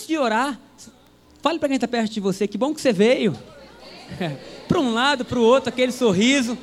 [0.00, 0.58] antes de orar,
[1.42, 3.36] fale para quem está perto de você, que bom que você veio.
[4.66, 6.56] para um lado, para o outro, aquele sorriso.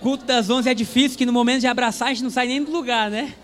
[0.00, 2.62] Culto das onze é difícil, que no momento de abraçar a gente não sai nem
[2.62, 3.34] do lugar, né?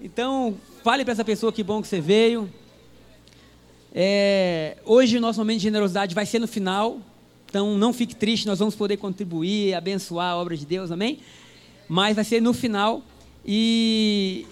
[0.00, 2.52] Então, fale para essa pessoa que bom que você veio.
[3.94, 6.98] É, hoje o nosso momento de generosidade vai ser no final.
[7.48, 11.20] Então não fique triste, nós vamos poder contribuir, abençoar a obra de Deus, amém?
[11.88, 13.02] Mas vai ser no final.
[13.46, 14.44] E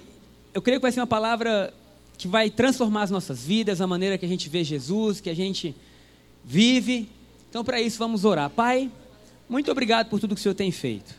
[0.55, 1.75] eu creio que vai ser uma palavra
[2.16, 5.34] que vai transformar as nossas vidas, a maneira que a gente vê Jesus, que a
[5.34, 5.75] gente
[6.44, 7.08] vive.
[7.50, 8.50] Então, para isso, vamos orar.
[8.50, 8.90] Pai,
[9.48, 11.14] muito obrigado por tudo que o Senhor tem feito.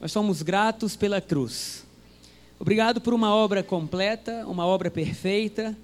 [0.00, 1.84] Nós somos gratos pela cruz.
[2.58, 5.76] Obrigado por uma obra completa, uma obra perfeita,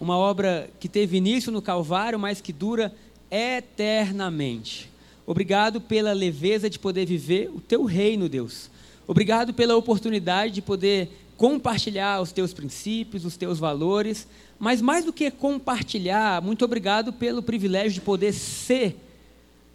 [0.00, 2.92] uma obra que teve início no Calvário, mas que dura
[3.30, 4.90] eternamente.
[5.26, 8.70] Obrigado pela leveza de poder viver o teu reino, Deus.
[9.06, 14.26] Obrigado pela oportunidade de poder compartilhar os teus princípios, os teus valores,
[14.58, 18.96] mas mais do que compartilhar, muito obrigado pelo privilégio de poder ser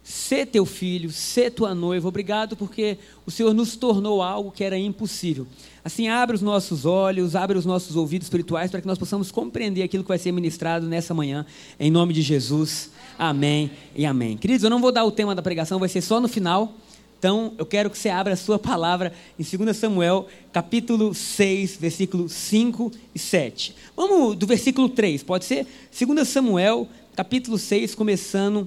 [0.02, 2.08] ser teu filho, ser tua noiva.
[2.08, 5.46] Obrigado porque o Senhor nos tornou algo que era impossível.
[5.84, 9.82] Assim, abre os nossos olhos, abre os nossos ouvidos espirituais para que nós possamos compreender
[9.82, 11.46] aquilo que vai ser ministrado nessa manhã,
[11.78, 12.90] em nome de Jesus.
[13.18, 14.36] Amém e amém.
[14.36, 16.74] Queridos, eu não vou dar o tema da pregação, vai ser só no final.
[17.22, 22.32] Então, eu quero que você abra a sua palavra em 2 Samuel, capítulo 6, versículos
[22.32, 23.76] 5 e 7.
[23.94, 25.64] Vamos do versículo 3, pode ser?
[25.96, 28.66] 2 Samuel, capítulo 6, começando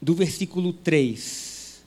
[0.00, 1.84] do versículo 3.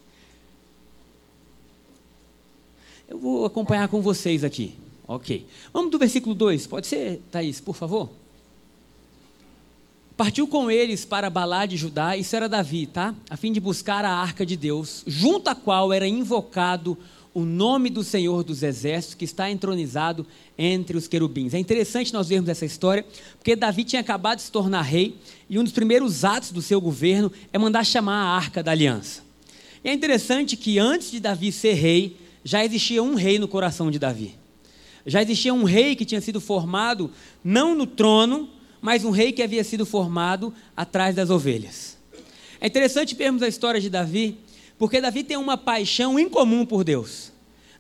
[3.09, 4.75] Eu vou acompanhar com vocês aqui.
[5.05, 5.45] Ok.
[5.73, 8.09] Vamos do versículo 2, pode ser, Thaís, por favor?
[10.17, 13.13] Partiu com eles para Balá de Judá, isso era Davi, tá?
[13.29, 16.97] A fim de buscar a arca de Deus, junto à qual era invocado
[17.33, 20.25] o nome do Senhor dos Exércitos, que está entronizado
[20.57, 21.53] entre os querubins.
[21.53, 23.05] É interessante nós vermos essa história,
[23.37, 25.17] porque Davi tinha acabado de se tornar rei,
[25.49, 29.21] e um dos primeiros atos do seu governo é mandar chamar a arca da aliança.
[29.83, 33.91] E é interessante que antes de Davi ser rei, já existia um rei no coração
[33.91, 34.33] de Davi.
[35.05, 37.11] Já existia um rei que tinha sido formado
[37.43, 38.54] não no trono,
[38.85, 41.97] mas um rei que havia sido formado atrás das ovelhas.
[42.61, 44.37] É interessante vermos a história de Davi,
[44.77, 47.31] porque Davi tem uma paixão incomum por Deus.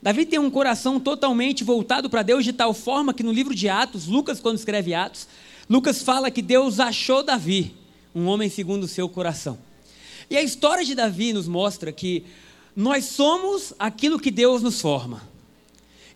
[0.01, 3.69] Davi tem um coração totalmente voltado para Deus, de tal forma que no livro de
[3.69, 5.27] Atos, Lucas, quando escreve Atos,
[5.69, 7.75] Lucas fala que Deus achou Davi,
[8.15, 9.59] um homem segundo o seu coração.
[10.27, 12.23] E a história de Davi nos mostra que
[12.75, 15.21] nós somos aquilo que Deus nos forma.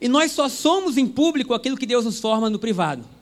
[0.02, 3.19] E nós só somos em público aquilo que Deus nos forma no privado.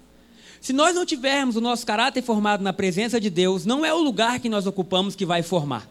[0.61, 4.01] Se nós não tivermos o nosso caráter formado na presença de Deus, não é o
[4.01, 5.87] lugar que nós ocupamos que vai formar.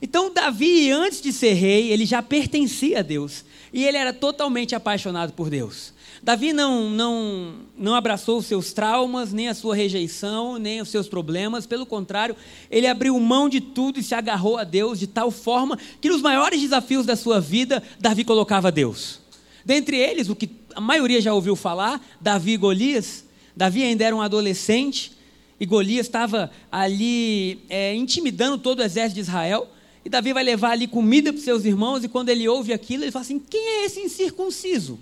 [0.00, 3.44] Então, Davi, antes de ser rei, ele já pertencia a Deus.
[3.72, 5.94] E ele era totalmente apaixonado por Deus.
[6.22, 11.08] Davi não, não, não abraçou os seus traumas, nem a sua rejeição, nem os seus
[11.08, 11.66] problemas.
[11.66, 12.36] Pelo contrário,
[12.70, 16.20] ele abriu mão de tudo e se agarrou a Deus de tal forma que nos
[16.20, 19.20] maiores desafios da sua vida, Davi colocava Deus.
[19.64, 23.24] Dentre eles, o que a maioria já ouviu falar, Davi e Golias.
[23.56, 25.12] Davi ainda era um adolescente
[25.60, 29.68] e Golias estava ali é, intimidando todo o exército de Israel.
[30.04, 33.04] E Davi vai levar ali comida para os seus irmãos, e quando ele ouve aquilo,
[33.04, 34.98] ele fala assim: quem é esse incircunciso?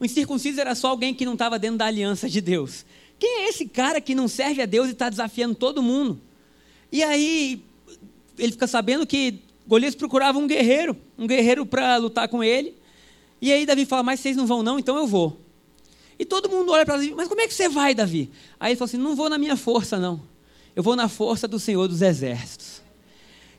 [0.00, 2.86] O incircunciso era só alguém que não estava dentro da aliança de Deus.
[3.18, 6.18] Quem é esse cara que não serve a Deus e está desafiando todo mundo?
[6.90, 7.62] E aí
[8.38, 12.74] ele fica sabendo que Golias procurava um guerreiro, um guerreiro para lutar com ele.
[13.40, 14.78] E aí Davi fala: Mas vocês não vão, não?
[14.78, 15.38] Então eu vou.
[16.18, 18.30] E todo mundo olha para Davi, mas como é que você vai, Davi?
[18.60, 20.22] Aí ele falou assim: não vou na minha força, não.
[20.74, 22.82] Eu vou na força do Senhor dos Exércitos.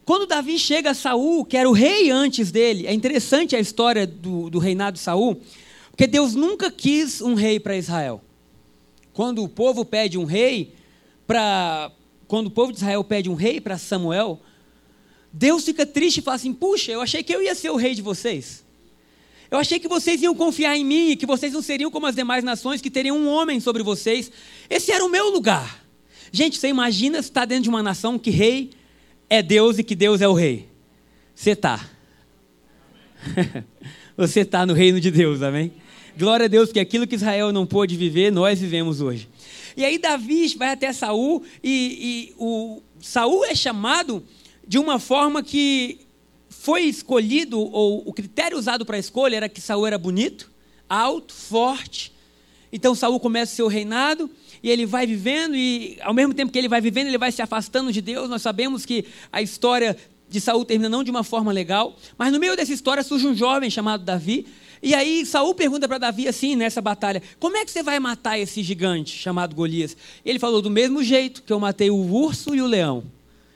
[0.05, 4.05] Quando Davi chega a Saul, que era o rei antes dele, é interessante a história
[4.05, 5.39] do, do reinado de Saul,
[5.91, 8.21] porque Deus nunca quis um rei para Israel.
[9.13, 10.73] Quando o povo pede um rei
[11.25, 11.91] para.
[12.27, 14.41] Quando o povo de Israel pede um rei para Samuel,
[15.31, 17.93] Deus fica triste e fala assim: Puxa, eu achei que eu ia ser o rei
[17.95, 18.63] de vocês.
[19.53, 22.15] Eu achei que vocês iam confiar em mim e que vocês não seriam como as
[22.15, 24.31] demais nações que teriam um homem sobre vocês.
[24.67, 25.85] Esse era o meu lugar.
[26.31, 28.71] Gente, você imagina se está dentro de uma nação que rei
[29.29, 30.67] é Deus e que Deus é o rei.
[31.35, 31.87] Você está.
[34.17, 35.71] você está no reino de Deus, amém?
[36.17, 39.29] Glória a Deus, que aquilo que Israel não pôde viver, nós vivemos hoje.
[39.77, 44.25] E aí Davi vai até Saul e, e o Saul é chamado
[44.67, 46.02] de uma forma que
[46.63, 50.49] foi escolhido, ou o critério usado para a escolha era que Saul era bonito,
[50.87, 52.13] alto, forte.
[52.71, 54.29] Então Saul começa o seu reinado
[54.63, 57.41] e ele vai vivendo, e ao mesmo tempo que ele vai vivendo, ele vai se
[57.41, 58.29] afastando de Deus.
[58.29, 59.97] Nós sabemos que a história
[60.29, 63.35] de Saul termina não de uma forma legal, mas no meio dessa história surge um
[63.35, 64.47] jovem chamado Davi,
[64.81, 68.39] E aí Saul pergunta para Davi assim nessa batalha: Como é que você vai matar
[68.39, 69.97] esse gigante chamado Golias?
[70.23, 73.03] Ele falou: Do mesmo jeito que eu matei o urso e o leão,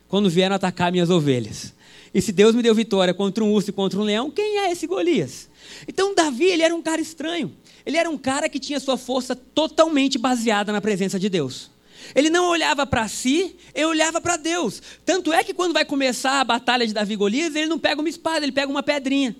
[0.09, 1.76] quando vieram atacar minhas ovelhas.
[2.13, 4.71] E se Deus me deu vitória contra um urso e contra um leão, quem é
[4.71, 5.49] esse Golias?
[5.87, 7.53] Então Davi, ele era um cara estranho.
[7.85, 11.69] Ele era um cara que tinha sua força totalmente baseada na presença de Deus.
[12.15, 14.81] Ele não olhava para si, ele olhava para Deus.
[15.05, 17.99] Tanto é que quando vai começar a batalha de Davi e Golias, ele não pega
[17.99, 19.35] uma espada, ele pega uma pedrinha.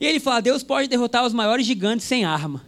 [0.00, 2.64] E ele fala: Deus pode derrotar os maiores gigantes sem arma.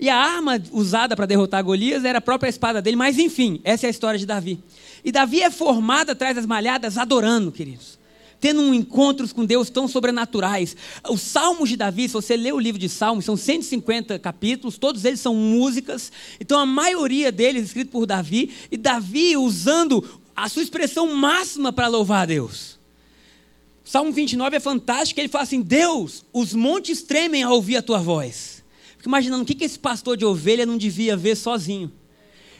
[0.00, 3.86] E a arma usada para derrotar Golias era a própria espada dele, mas enfim, essa
[3.86, 4.58] é a história de Davi.
[5.04, 8.01] E Davi é formado atrás das malhadas adorando, queridos
[8.42, 10.76] tendo um encontros com Deus tão sobrenaturais.
[11.08, 15.04] Os Salmos de Davi, se você ler o livro de Salmos, são 150 capítulos, todos
[15.04, 16.10] eles são músicas.
[16.40, 21.86] Então a maioria deles escrito por Davi, e Davi usando a sua expressão máxima para
[21.86, 22.80] louvar a Deus.
[23.84, 28.00] Salmo 29 é fantástico, ele fala assim: Deus, os montes tremem ao ouvir a tua
[28.00, 28.64] voz.
[28.96, 31.92] Fico imaginando o que esse pastor de ovelha não devia ver sozinho.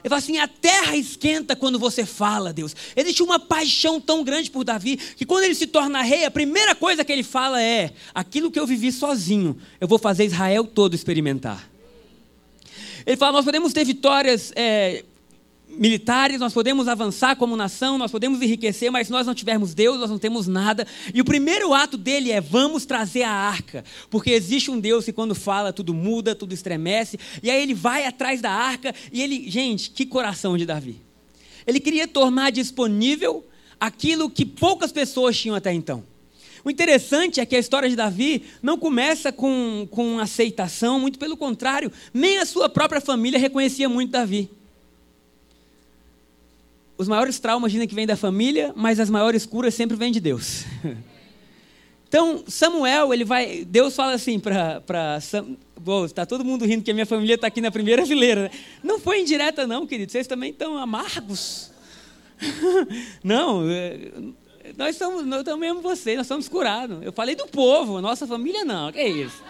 [0.02, 2.74] Ele fala assim: a terra esquenta quando você fala, Deus.
[2.96, 6.74] Existe uma paixão tão grande por Davi que quando ele se torna rei, a primeira
[6.74, 10.94] coisa que ele fala é: aquilo que eu vivi sozinho, eu vou fazer Israel todo
[10.94, 11.70] experimentar.
[13.06, 15.04] Ele fala: nós podemos ter vitórias é,
[15.78, 19.98] militares, nós podemos avançar como nação, nós podemos enriquecer, mas se nós não tivermos Deus,
[19.98, 20.86] nós não temos nada.
[21.14, 25.12] E o primeiro ato dele é: vamos trazer a arca, porque existe um Deus que
[25.12, 27.18] quando fala tudo muda, tudo estremece.
[27.42, 31.00] E aí ele vai atrás da arca e ele, gente, que coração de Davi.
[31.66, 33.46] Ele queria tornar disponível
[33.78, 36.04] aquilo que poucas pessoas tinham até então.
[36.64, 41.36] O interessante é que a história de Davi não começa com, com aceitação, muito pelo
[41.36, 44.48] contrário, nem a sua própria família reconhecia muito Davi.
[47.02, 50.20] Os maiores traumas dizem que vêm da família, mas as maiores curas sempre vêm de
[50.20, 50.64] Deus.
[52.12, 53.64] Então, Samuel, ele vai.
[53.64, 55.18] Deus fala assim para.
[55.22, 55.56] Sam...
[56.04, 58.42] Está todo mundo rindo que a minha família está aqui na primeira fileira.
[58.42, 58.50] Né?
[58.84, 60.12] Não foi indireta, não, querido.
[60.12, 61.72] Vocês também estão amargos.
[63.24, 64.10] não, é,
[64.76, 66.98] nós somos, nós também amamos vocês, nós somos curados.
[67.02, 68.92] Eu falei do povo, nossa família não.
[68.92, 69.42] Que isso?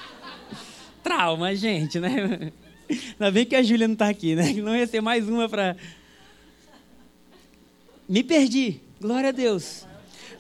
[1.03, 2.53] Trauma, gente, né?
[2.89, 4.53] Ainda bem que a Júlia não está aqui, né?
[4.53, 5.77] Não ia ser mais uma para
[8.13, 8.79] me perdi.
[9.01, 9.87] Glória a Deus.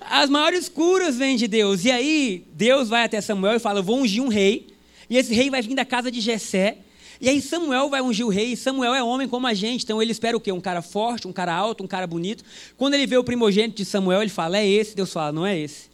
[0.03, 1.87] As maiores curas vêm de Deus.
[1.87, 4.67] E aí, Deus vai até Samuel e fala: Eu vou ungir um rei.
[5.09, 6.77] E esse rei vai vir da casa de Jessé.
[7.19, 10.03] E aí Samuel vai ungir o rei, e Samuel é homem como a gente, então
[10.03, 10.51] ele espera o quê?
[10.51, 12.43] Um cara forte, um cara alto, um cara bonito.
[12.77, 15.57] Quando ele vê o primogênito de Samuel, ele fala, é esse, Deus fala, não é
[15.57, 15.89] esse.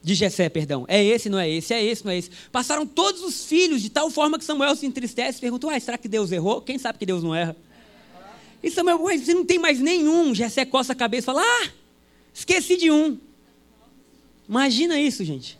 [0.00, 0.84] De Jessé, perdão.
[0.86, 2.30] É esse, não é esse, é esse, não é esse.
[2.52, 5.98] Passaram todos os filhos de tal forma que Samuel se entristece e pergunta, uai, será
[5.98, 6.62] que Deus errou?
[6.62, 7.56] Quem sabe que Deus não erra?
[8.62, 10.34] E Samuel, você não tem mais nenhum.
[10.34, 11.68] Jessé coça a cabeça e fala: Ah,
[12.32, 13.18] esqueci de um.
[14.48, 15.58] Imagina isso, gente.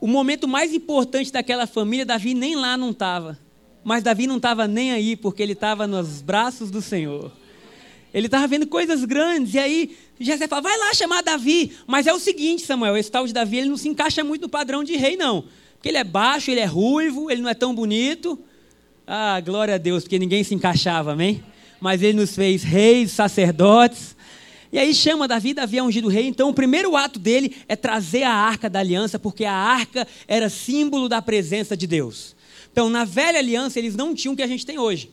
[0.00, 3.38] O momento mais importante daquela família, Davi nem lá não estava.
[3.82, 7.32] Mas Davi não estava nem aí, porque ele estava nos braços do Senhor.
[8.12, 9.54] Ele estava vendo coisas grandes.
[9.54, 11.72] E aí, Jessé fala: Vai lá chamar Davi.
[11.86, 14.48] Mas é o seguinte, Samuel: esse tal de Davi ele não se encaixa muito no
[14.48, 15.44] padrão de rei, não.
[15.74, 18.38] Porque ele é baixo, ele é ruivo, ele não é tão bonito.
[19.06, 21.42] Ah, glória a Deus, porque ninguém se encaixava, amém?
[21.80, 24.16] Mas ele nos fez reis, sacerdotes.
[24.70, 26.26] E aí chama Davi, Davi é ungido rei.
[26.26, 30.48] Então o primeiro ato dele é trazer a arca da aliança, porque a arca era
[30.48, 32.36] símbolo da presença de Deus.
[32.70, 35.10] Então na velha aliança eles não tinham o que a gente tem hoje.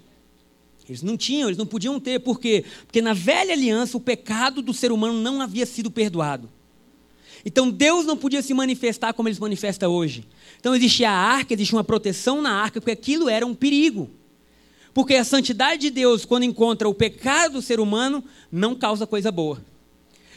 [0.88, 2.20] Eles não tinham, eles não podiam ter.
[2.20, 2.64] Por quê?
[2.86, 6.50] Porque na velha aliança o pecado do ser humano não havia sido perdoado.
[7.46, 10.26] Então Deus não podia se manifestar como ele se manifesta hoje.
[10.60, 14.10] Então existia a arca, existia uma proteção na arca, porque aquilo era um perigo.
[14.96, 19.30] Porque a santidade de Deus, quando encontra o pecado do ser humano, não causa coisa
[19.30, 19.62] boa.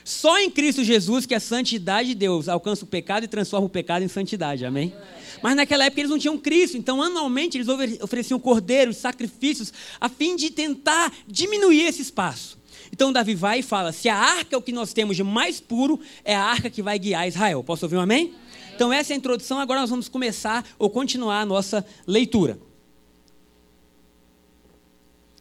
[0.02, 3.70] Só em Cristo Jesus que a santidade de Deus alcança o pecado e transforma o
[3.70, 4.66] pecado em santidade.
[4.66, 4.92] Amém?
[5.40, 7.68] Mas naquela época eles não tinham Cristo, então anualmente eles
[8.02, 12.58] ofereciam cordeiros, sacrifícios, a fim de tentar diminuir esse espaço.
[12.92, 15.60] Então Davi vai e fala: se a arca é o que nós temos de mais
[15.60, 17.62] puro, é a arca que vai guiar Israel.
[17.62, 18.34] Posso ouvir um amém?
[18.74, 22.58] Então essa é a introdução, agora nós vamos começar ou continuar a nossa leitura.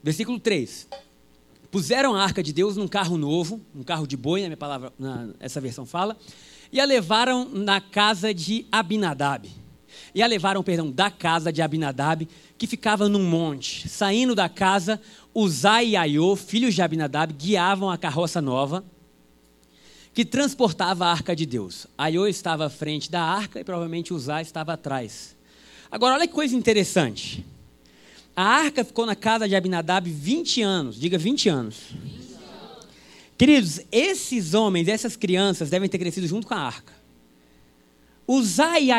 [0.08, 0.88] Versículo 3.
[1.70, 4.94] Puseram a arca de Deus num carro novo, um carro de boi, na minha palavra,
[4.98, 6.16] na, essa versão fala,
[6.72, 9.50] e a levaram na casa de Abinadab.
[10.16, 12.26] E a levaram, perdão, da casa de Abinadab,
[12.58, 13.90] que ficava num monte.
[13.90, 15.02] Saindo da casa,
[15.36, 18.86] Uzai e Aiô, filhos de Abinadab, guiavam a carroça nova,
[20.14, 21.86] que transportava a arca de Deus.
[21.98, 25.36] Aiô estava à frente da arca e provavelmente Uzai estava atrás.
[25.92, 27.46] Agora, olha que coisa interessante.
[28.38, 31.00] A arca ficou na casa de Abinadab 20 anos.
[31.00, 31.76] Diga 20 anos.
[31.90, 32.88] 20 anos.
[33.36, 36.94] Queridos, esses homens, essas crianças devem ter crescido junto com a arca.
[38.28, 38.92] O Zá e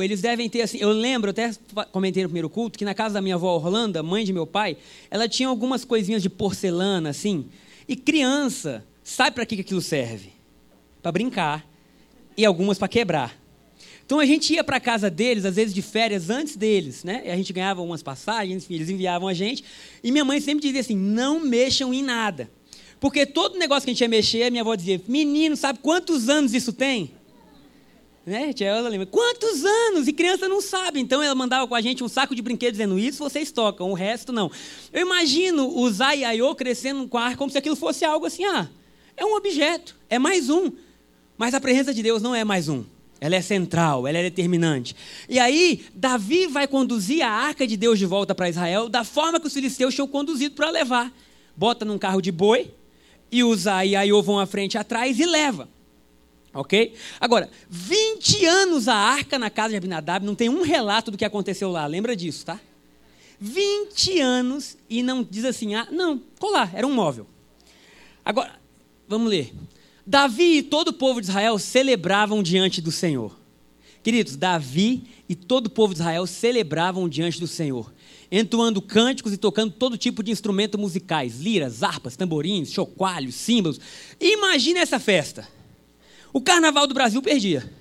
[0.00, 0.78] eles devem ter assim.
[0.78, 1.50] Eu lembro, até
[1.90, 4.76] comentei no primeiro culto, que na casa da minha avó Orlando, mãe de meu pai,
[5.10, 7.46] ela tinha algumas coisinhas de porcelana, assim.
[7.88, 10.32] E criança, sabe para que aquilo serve?
[11.02, 11.66] Para brincar.
[12.36, 13.43] E algumas para quebrar.
[14.06, 17.22] Então a gente ia para a casa deles, às vezes de férias, antes deles, né?
[17.24, 19.64] E a gente ganhava umas passagens, eles enviavam a gente.
[20.02, 22.50] E minha mãe sempre dizia assim: não mexam em nada.
[23.00, 26.52] Porque todo negócio que a gente ia mexer, minha avó dizia: menino, sabe quantos anos
[26.52, 27.12] isso tem?
[28.26, 28.54] Né?
[28.54, 30.08] Tia lembra, quantos anos?
[30.08, 31.00] E criança não sabe.
[31.00, 33.94] Então ela mandava com a gente um saco de brinquedos dizendo isso, vocês tocam, o
[33.94, 34.50] resto não.
[34.92, 38.68] Eu imagino o Zai Aiô crescendo a arca como se aquilo fosse algo assim, ah,
[39.16, 40.72] é um objeto, é mais um.
[41.36, 42.84] Mas a presença de Deus não é mais um.
[43.24, 44.94] Ela é central, ela é determinante.
[45.26, 49.40] E aí, Davi vai conduzir a arca de Deus de volta para Israel da forma
[49.40, 51.10] que os filisteus tinham conduzido para levar.
[51.56, 52.70] Bota num carro de boi,
[53.32, 55.66] e Zai e Aiô vão à frente e atrás e leva.
[56.52, 56.92] Ok?
[57.18, 61.24] Agora, 20 anos a arca na casa de Abinadab, não tem um relato do que
[61.24, 62.60] aconteceu lá, lembra disso, tá?
[63.40, 67.26] 20 anos e não diz assim, ah, não, colar, era um móvel.
[68.22, 68.52] Agora,
[69.08, 69.50] vamos ler.
[70.06, 73.38] Davi e todo o povo de Israel celebravam diante do Senhor.
[74.02, 77.90] Queridos, Davi e todo o povo de Israel celebravam diante do Senhor,
[78.30, 83.80] entoando cânticos e tocando todo tipo de instrumentos musicais, liras, harpas, tamborins, chocalhos, símbolos.
[84.20, 85.48] Imagina essa festa.
[86.34, 87.72] O carnaval do Brasil perdia.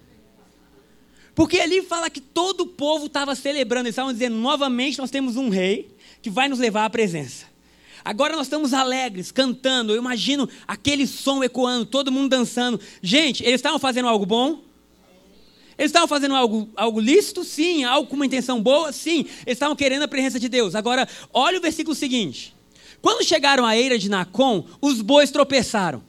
[1.35, 5.35] Porque ali fala que todo o povo estava celebrando, eles estavam dizendo: novamente nós temos
[5.35, 7.52] um rei que vai nos levar à presença.
[8.03, 9.93] Agora nós estamos alegres, cantando.
[9.93, 12.79] Eu imagino aquele som ecoando, todo mundo dançando.
[13.01, 14.62] Gente, eles estavam fazendo algo bom?
[15.77, 17.43] Eles estavam fazendo algo, algo lícito?
[17.43, 17.83] Sim.
[17.83, 18.91] Algo com uma intenção boa?
[18.91, 19.25] Sim.
[19.45, 20.75] Eles estavam querendo a presença de Deus.
[20.75, 22.53] Agora, olha o versículo seguinte.
[23.01, 26.03] Quando chegaram à eira de Nacon, os bois tropeçaram.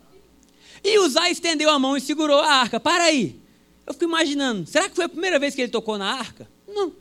[0.83, 2.79] E Uzá estendeu a mão e segurou a arca.
[2.79, 3.41] Para aí.
[3.87, 6.49] Eu fico imaginando, será que foi a primeira vez que ele tocou na arca?
[6.67, 6.93] Não.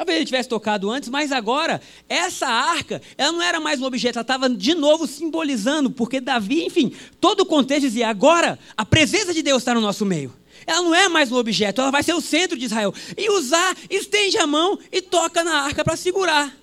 [0.00, 1.78] Talvez ele tivesse tocado antes, mas agora,
[2.08, 6.64] essa arca, ela não era mais um objeto, ela estava de novo simbolizando, porque Davi,
[6.64, 6.90] enfim,
[7.20, 10.34] todo o contexto dizia: agora a presença de Deus está no nosso meio.
[10.66, 12.94] Ela não é mais um objeto, ela vai ser o centro de Israel.
[13.14, 16.56] E usar, estende a mão e toca na arca para segurar.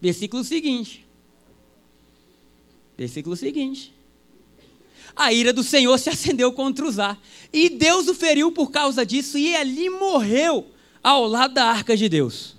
[0.00, 1.06] Versículo seguinte.
[2.96, 3.92] Versículo seguinte
[5.16, 7.16] a ira do Senhor se acendeu contra Uzá.
[7.52, 10.73] E Deus o feriu por causa disso, e ali morreu
[11.04, 12.56] ao lado da arca de Deus.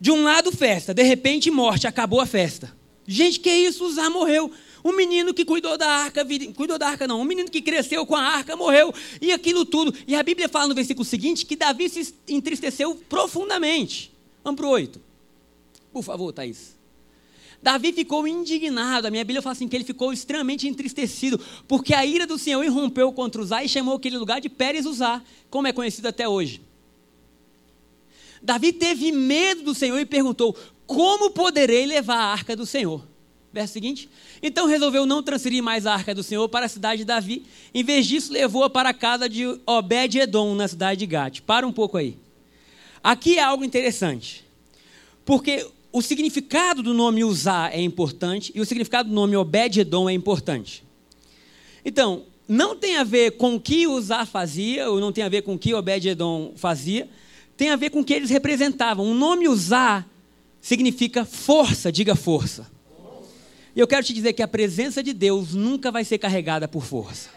[0.00, 2.74] De um lado, festa, de repente, morte, acabou a festa.
[3.06, 3.84] Gente, que isso?
[3.84, 4.50] Uzá morreu.
[4.82, 8.16] Um menino que cuidou da arca, cuidou da arca não, um menino que cresceu com
[8.16, 9.94] a arca morreu, e aquilo tudo.
[10.06, 14.12] E a Bíblia fala no versículo seguinte que Davi se entristeceu profundamente.
[14.42, 15.00] Vamos para o 8.
[15.92, 16.74] Por favor, Thaís.
[17.62, 19.06] Davi ficou indignado.
[19.06, 22.62] A minha Bíblia fala assim que ele ficou extremamente entristecido, porque a ira do Senhor
[22.62, 26.60] irrompeu contra Uzá e chamou aquele lugar de Pérez Uzá, como é conhecido até hoje.
[28.44, 30.54] Davi teve medo do Senhor e perguntou:
[30.86, 33.02] Como poderei levar a arca do Senhor?
[33.50, 34.08] Verso seguinte.
[34.42, 37.46] Então resolveu não transferir mais a arca do Senhor para a cidade de Davi.
[37.72, 41.40] Em vez disso, levou-a para a casa de Obed-Edom, na cidade de Gate.
[41.40, 42.18] Para um pouco aí.
[43.02, 44.44] Aqui é algo interessante.
[45.24, 50.12] Porque o significado do nome Uzá é importante e o significado do nome Obed-Edom é
[50.12, 50.84] importante.
[51.82, 55.42] Então, não tem a ver com o que Uzá fazia, ou não tem a ver
[55.42, 57.08] com o que Obed-Edom fazia,
[57.56, 59.06] tem a ver com o que eles representavam.
[59.10, 60.04] O nome Uzá
[60.60, 62.70] significa força, diga força.
[63.76, 66.84] E eu quero te dizer que a presença de Deus nunca vai ser carregada por
[66.84, 67.28] força.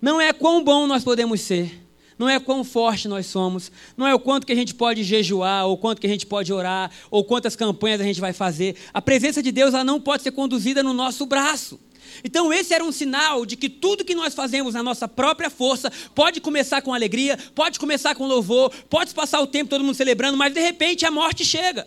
[0.00, 1.80] Não é quão bom nós podemos ser,
[2.18, 5.66] não é quão forte nós somos, não é o quanto que a gente pode jejuar,
[5.66, 8.76] ou quanto que a gente pode orar, ou quantas campanhas a gente vai fazer.
[8.92, 11.80] A presença de Deus ela não pode ser conduzida no nosso braço.
[12.24, 15.90] Então, esse era um sinal de que tudo que nós fazemos na nossa própria força
[16.14, 20.36] pode começar com alegria, pode começar com louvor, pode passar o tempo todo mundo celebrando,
[20.36, 21.86] mas de repente a morte chega.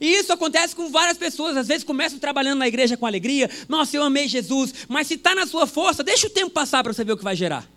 [0.00, 1.56] E isso acontece com várias pessoas.
[1.56, 3.50] Às vezes começam trabalhando na igreja com alegria.
[3.68, 4.72] Nossa, eu amei Jesus.
[4.88, 7.24] Mas se está na sua força, deixa o tempo passar para você ver o que
[7.24, 7.68] vai gerar.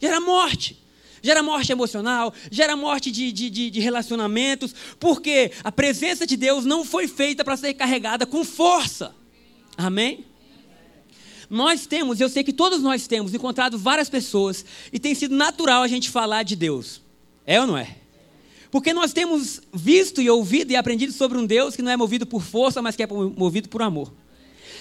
[0.00, 0.88] Gera morte
[1.22, 6.64] gera morte emocional, gera morte de, de, de, de relacionamentos, porque a presença de Deus
[6.64, 9.14] não foi feita para ser carregada com força.
[9.76, 10.24] Amém?
[11.50, 15.82] Nós temos, eu sei que todos nós temos, encontrado várias pessoas e tem sido natural
[15.82, 17.00] a gente falar de Deus.
[17.46, 17.96] É ou não é?
[18.70, 22.26] Porque nós temos visto e ouvido e aprendido sobre um Deus que não é movido
[22.26, 24.12] por força, mas que é movido por amor.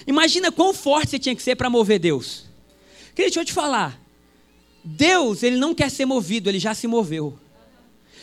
[0.06, 2.46] Imagina quão forte você tinha que ser para mover Deus.
[3.16, 4.00] Queria deixa eu te falar.
[4.84, 7.38] Deus, ele não quer ser movido, ele já se moveu.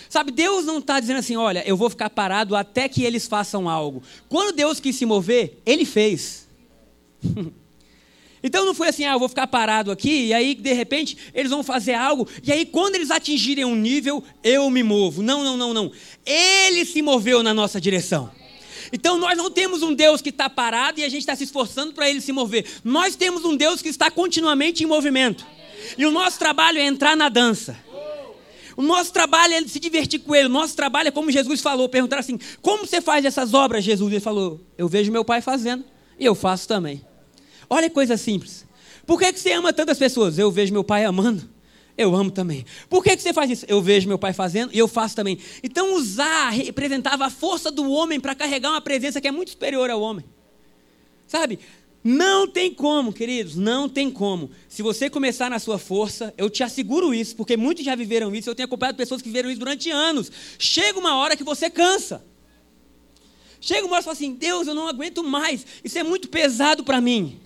[0.09, 3.69] Sabe, Deus não está dizendo assim, olha, eu vou ficar parado até que eles façam
[3.69, 4.03] algo.
[4.29, 6.47] Quando Deus quis se mover, ele fez.
[8.45, 11.51] Então não foi assim, ah, eu vou ficar parado aqui, e aí de repente eles
[11.51, 15.23] vão fazer algo, e aí quando eles atingirem um nível, eu me movo.
[15.23, 15.91] Não, não, não, não.
[16.27, 18.31] Ele se moveu na nossa direção.
[18.93, 21.95] Então nós não temos um Deus que está parado e a gente está se esforçando
[21.95, 22.67] para ele se mover.
[22.85, 25.47] Nós temos um Deus que está continuamente em movimento.
[25.97, 27.75] E o nosso trabalho é entrar na dança.
[28.77, 30.49] O nosso trabalho é se divertir com ele.
[30.49, 34.13] O nosso trabalho é como Jesus falou, perguntar assim: como você faz essas obras, Jesus?
[34.13, 35.83] Ele falou: eu vejo meu pai fazendo
[36.19, 37.03] e eu faço também.
[37.75, 38.65] Olha coisa simples.
[39.05, 40.39] Por que, que você ama tantas pessoas?
[40.39, 41.51] Eu vejo meu pai amando,
[41.99, 42.65] eu amo também.
[42.89, 43.67] Por que, que você faz isso?
[43.67, 45.41] Eu vejo meu pai fazendo e eu faço também.
[45.61, 49.91] Então, usar representava a força do homem para carregar uma presença que é muito superior
[49.91, 50.25] ao homem.
[51.27, 51.59] Sabe?
[52.05, 54.53] Não tem como, queridos, não tem como.
[54.69, 58.49] Se você começar na sua força, eu te asseguro isso, porque muitos já viveram isso,
[58.49, 60.31] eu tenho acompanhado pessoas que viveram isso durante anos.
[60.61, 62.25] Chega uma hora que você cansa.
[63.61, 66.85] Chega uma hora e fala assim: Deus, eu não aguento mais, isso é muito pesado
[66.85, 67.41] para mim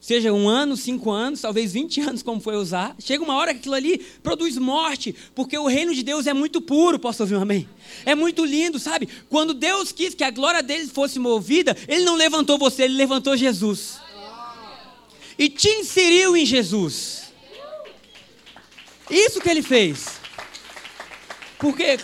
[0.00, 3.60] seja um ano, cinco anos, talvez 20 anos, como foi usar, chega uma hora que
[3.60, 7.42] aquilo ali produz morte, porque o reino de Deus é muito puro, posso ouvir um
[7.42, 7.68] amém?
[8.06, 9.08] É muito lindo, sabe?
[9.28, 13.36] Quando Deus quis que a glória dele fosse movida, ele não levantou você, ele levantou
[13.36, 14.00] Jesus.
[15.38, 17.32] E te inseriu em Jesus.
[19.10, 20.20] Isso que ele fez.
[21.58, 21.98] Porque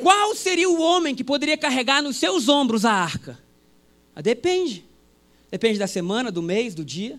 [0.00, 3.38] qual seria o homem que poderia carregar nos seus ombros a arca?
[4.22, 4.84] Depende.
[5.50, 7.18] Depende da semana, do mês, do dia.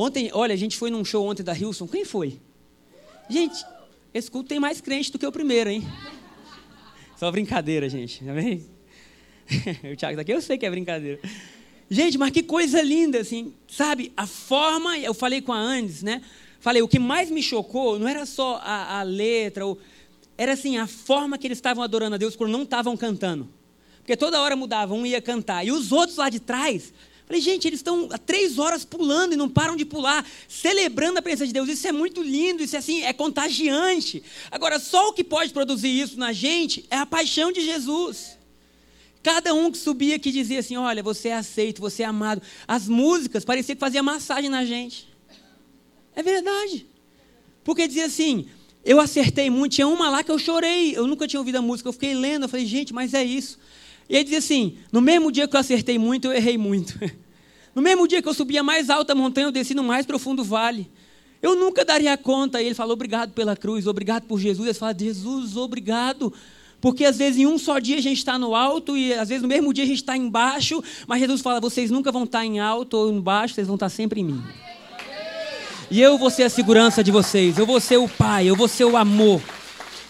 [0.00, 1.86] Ontem, olha, a gente foi num show ontem da Hilson.
[1.86, 2.40] Quem foi?
[3.28, 3.62] Gente,
[4.14, 5.86] esse culto tem mais crente do que o primeiro, hein?
[7.18, 8.26] Só brincadeira, gente.
[8.26, 8.64] Amém?
[9.92, 11.20] o Thiago daqui, eu sei que é brincadeira.
[11.90, 14.10] Gente, mas que coisa linda, assim, sabe?
[14.16, 16.22] A forma, eu falei com a Andes, né?
[16.60, 19.78] Falei, o que mais me chocou não era só a, a letra, ou,
[20.38, 23.50] era assim, a forma que eles estavam adorando a Deus quando não estavam cantando.
[23.98, 25.62] Porque toda hora mudava, um ia cantar.
[25.62, 26.90] E os outros lá de trás
[27.30, 31.22] Falei, gente, eles estão há três horas pulando e não param de pular, celebrando a
[31.22, 31.68] presença de Deus.
[31.68, 34.20] Isso é muito lindo, isso é assim, é contagiante.
[34.50, 38.36] Agora, só o que pode produzir isso na gente é a paixão de Jesus.
[39.22, 42.42] Cada um que subia aqui dizia assim: Olha, você é aceito, você é amado.
[42.66, 45.08] As músicas parecia que fazia massagem na gente.
[46.16, 46.84] É verdade.
[47.62, 48.48] Porque dizia assim:
[48.84, 49.76] Eu acertei muito.
[49.76, 50.96] Tinha uma lá que eu chorei.
[50.96, 51.88] Eu nunca tinha ouvido a música.
[51.88, 52.46] Eu fiquei lendo.
[52.46, 53.56] Eu falei: Gente, mas é isso.
[54.10, 56.98] E ele dizia assim: no mesmo dia que eu acertei muito, eu errei muito.
[57.72, 60.90] No mesmo dia que eu subia mais alta montanha, eu desci no mais profundo vale.
[61.40, 62.60] Eu nunca daria conta.
[62.60, 64.66] E ele falou: obrigado pela cruz, obrigado por Jesus.
[64.66, 66.32] Ele fala: Jesus, obrigado.
[66.80, 69.42] Porque às vezes em um só dia a gente está no alto e às vezes
[69.42, 72.58] no mesmo dia a gente está embaixo, mas Jesus fala: vocês nunca vão estar em
[72.58, 74.42] alto ou embaixo, vocês vão estar sempre em mim.
[75.88, 78.66] E eu vou ser a segurança de vocês, eu vou ser o Pai, eu vou
[78.66, 79.40] ser o amor.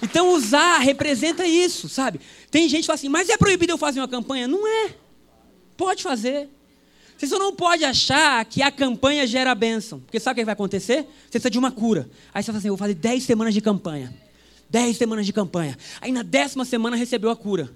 [0.03, 2.21] Então usar representa isso, sabe?
[2.51, 4.49] Tem gente que fala assim, mas é proibido eu fazer uma campanha?
[4.49, 4.95] Não é.
[5.77, 6.49] Pode fazer.
[7.17, 10.01] Você só não pode achar que a campanha gera bênção.
[10.01, 11.03] Porque sabe o que vai acontecer?
[11.25, 12.09] Você precisa de uma cura.
[12.33, 14.13] Aí você fala assim, eu vou fazer 10 semanas de campanha.
[14.71, 15.77] 10 semanas de campanha.
[16.01, 17.71] Aí na décima semana recebeu a cura.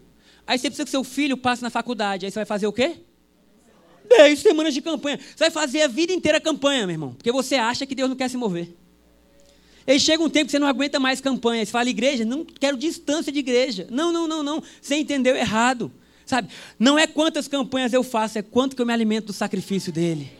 [0.46, 2.24] Aí você precisa que seu filho passe na faculdade.
[2.24, 2.96] Aí você vai fazer o quê?
[4.08, 5.18] 10 semanas de campanha.
[5.18, 7.14] Você vai fazer a vida inteira campanha, meu irmão.
[7.14, 8.74] Porque você acha que Deus não quer se mover.
[9.86, 11.64] Aí chega um tempo que você não aguenta mais campanha.
[11.64, 13.86] Você fala, igreja, não quero distância de igreja.
[13.90, 14.62] Não, não, não, não.
[14.80, 15.92] Você entendeu errado.
[16.24, 16.48] Sabe?
[16.78, 20.30] Não é quantas campanhas eu faço, é quanto que eu me alimento do sacrifício dele.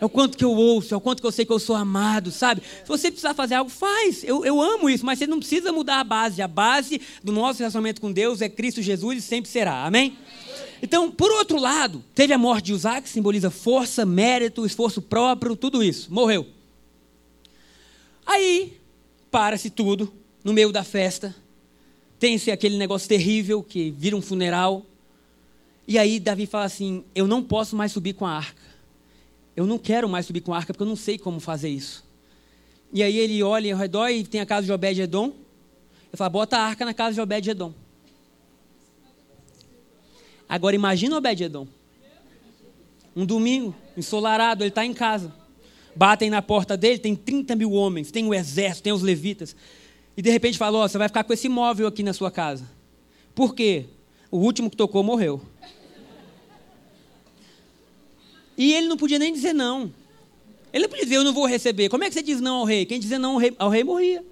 [0.00, 1.76] É o quanto que eu ouço, é o quanto que eu sei que eu sou
[1.76, 2.62] amado, sabe?
[2.62, 4.24] Se você precisar fazer algo, faz.
[4.24, 6.40] Eu, eu amo isso, mas você não precisa mudar a base.
[6.40, 9.84] A base do nosso relacionamento com Deus é Cristo Jesus e sempre será.
[9.84, 10.16] Amém?
[10.82, 15.54] Então, por outro lado, teve a morte de Uzá, que simboliza força, mérito, esforço próprio,
[15.54, 16.12] tudo isso.
[16.12, 16.46] Morreu.
[18.24, 18.79] Aí,
[19.30, 20.12] para-se tudo
[20.42, 21.34] no meio da festa.
[22.18, 24.84] Tem-se aquele negócio terrível que vira um funeral.
[25.86, 28.60] E aí Davi fala assim: Eu não posso mais subir com a arca.
[29.56, 32.04] Eu não quero mais subir com a arca porque eu não sei como fazer isso.
[32.92, 35.26] E aí ele olha ao redor e tem a casa de Obed-Edom.
[35.26, 37.72] Ele fala: Bota a arca na casa de Obed-Edom.
[40.48, 41.66] Agora imagina Obed-Edom.
[43.14, 45.39] Um domingo, ensolarado, ele está em casa.
[46.00, 49.54] Batem na porta dele, tem 30 mil homens, tem o exército, tem os levitas.
[50.16, 52.64] E de repente fala: oh, você vai ficar com esse móvel aqui na sua casa.
[53.34, 53.84] Por quê?
[54.30, 55.42] O último que tocou morreu.
[58.56, 59.92] E ele não podia nem dizer não.
[60.72, 61.90] Ele não podia dizer, eu não vou receber.
[61.90, 62.86] Como é que você diz não ao rei?
[62.86, 64.24] Quem dizer não ao rei, ao rei morria.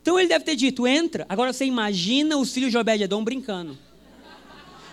[0.00, 1.26] Então ele deve ter dito, entra.
[1.28, 3.76] Agora você imagina os filhos de Obed-Edom brincando.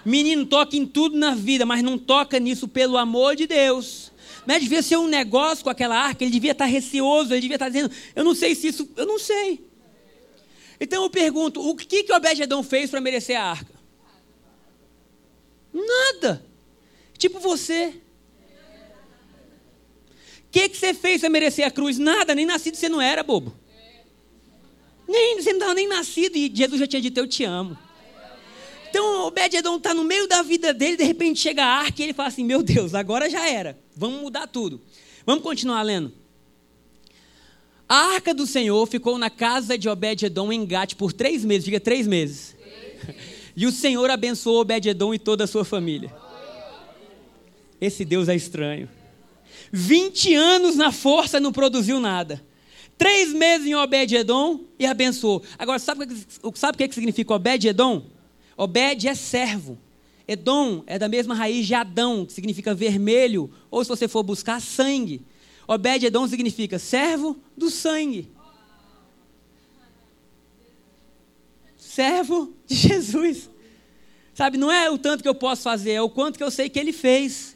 [0.04, 4.15] Menino toca em tudo na vida, mas não toca nisso pelo amor de Deus.
[4.46, 7.70] Mas devia ser um negócio com aquela arca, ele devia estar receoso, ele devia estar
[7.70, 9.66] dizendo, eu não sei se isso, eu não sei.
[10.80, 13.74] Então eu pergunto, o que que Obed-edom fez para merecer a arca?
[15.74, 16.46] Nada.
[17.18, 18.02] Tipo você.
[20.52, 21.98] que, que você fez para merecer a cruz?
[21.98, 23.54] Nada, nem nascido você não era, bobo.
[25.06, 27.78] Nem, você não estava nem nascido e Jesus já tinha dito: Eu te amo.
[28.96, 32.14] Então, Obed-Edom está no meio da vida dele, de repente chega a arca e ele
[32.14, 34.80] fala assim: Meu Deus, agora já era, vamos mudar tudo.
[35.26, 36.14] Vamos continuar lendo.
[37.90, 41.80] A arca do Senhor ficou na casa de Obed-Edom em Gate por três meses, diga
[41.80, 42.56] três meses.
[43.58, 46.14] E o Senhor abençoou Obed-Edom e toda a sua família.
[47.80, 48.90] Esse Deus é estranho.
[49.72, 52.46] 20 anos na força não produziu nada.
[52.98, 55.42] Três meses em Obed-Edom e abençoou.
[55.58, 56.06] Agora, sabe
[56.54, 58.15] sabe o que significa Obed-Edom?
[58.58, 59.78] Obed é servo.
[60.28, 64.60] Edom é da mesma raiz de Adão, que significa vermelho, ou se você for buscar,
[64.60, 65.22] sangue.
[65.68, 68.30] Obed-Edom significa servo do sangue.
[71.78, 73.50] Servo de Jesus.
[74.34, 76.70] Sabe, não é o tanto que eu posso fazer, é o quanto que eu sei
[76.70, 77.56] que ele fez.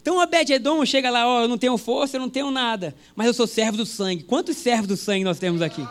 [0.00, 3.34] Então Obed-Edom chega lá, ó, eu não tenho força, eu não tenho nada, mas eu
[3.34, 4.22] sou servo do sangue.
[4.24, 5.86] Quantos servos do sangue nós temos aqui?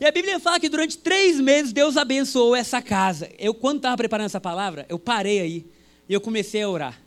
[0.00, 3.30] E a Bíblia fala que durante três meses Deus abençoou essa casa.
[3.38, 5.66] Eu, quando estava preparando essa palavra, eu parei aí
[6.08, 7.00] e eu comecei a orar.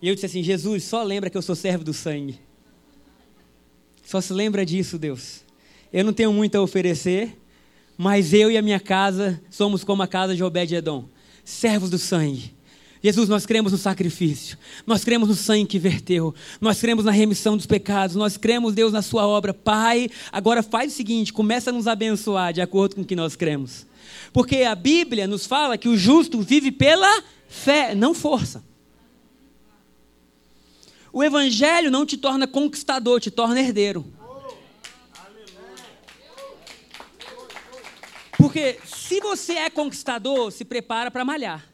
[0.00, 2.38] E eu disse assim: Jesus, só lembra que eu sou servo do sangue.
[4.04, 5.40] Só se lembra disso, Deus.
[5.92, 7.38] Eu não tenho muito a oferecer,
[7.96, 11.08] mas eu e a minha casa somos como a casa de Obed-Edom
[11.44, 12.54] servos do sangue.
[13.02, 17.56] Jesus, nós cremos no sacrifício, nós cremos no sangue que verteu, nós cremos na remissão
[17.56, 19.52] dos pecados, nós cremos, Deus, na Sua obra.
[19.52, 23.34] Pai, agora faz o seguinte: começa a nos abençoar de acordo com o que nós
[23.34, 23.84] cremos.
[24.32, 28.62] Porque a Bíblia nos fala que o justo vive pela fé, não força.
[31.12, 34.06] O Evangelho não te torna conquistador, te torna herdeiro.
[38.38, 41.71] Porque se você é conquistador, se prepara para malhar.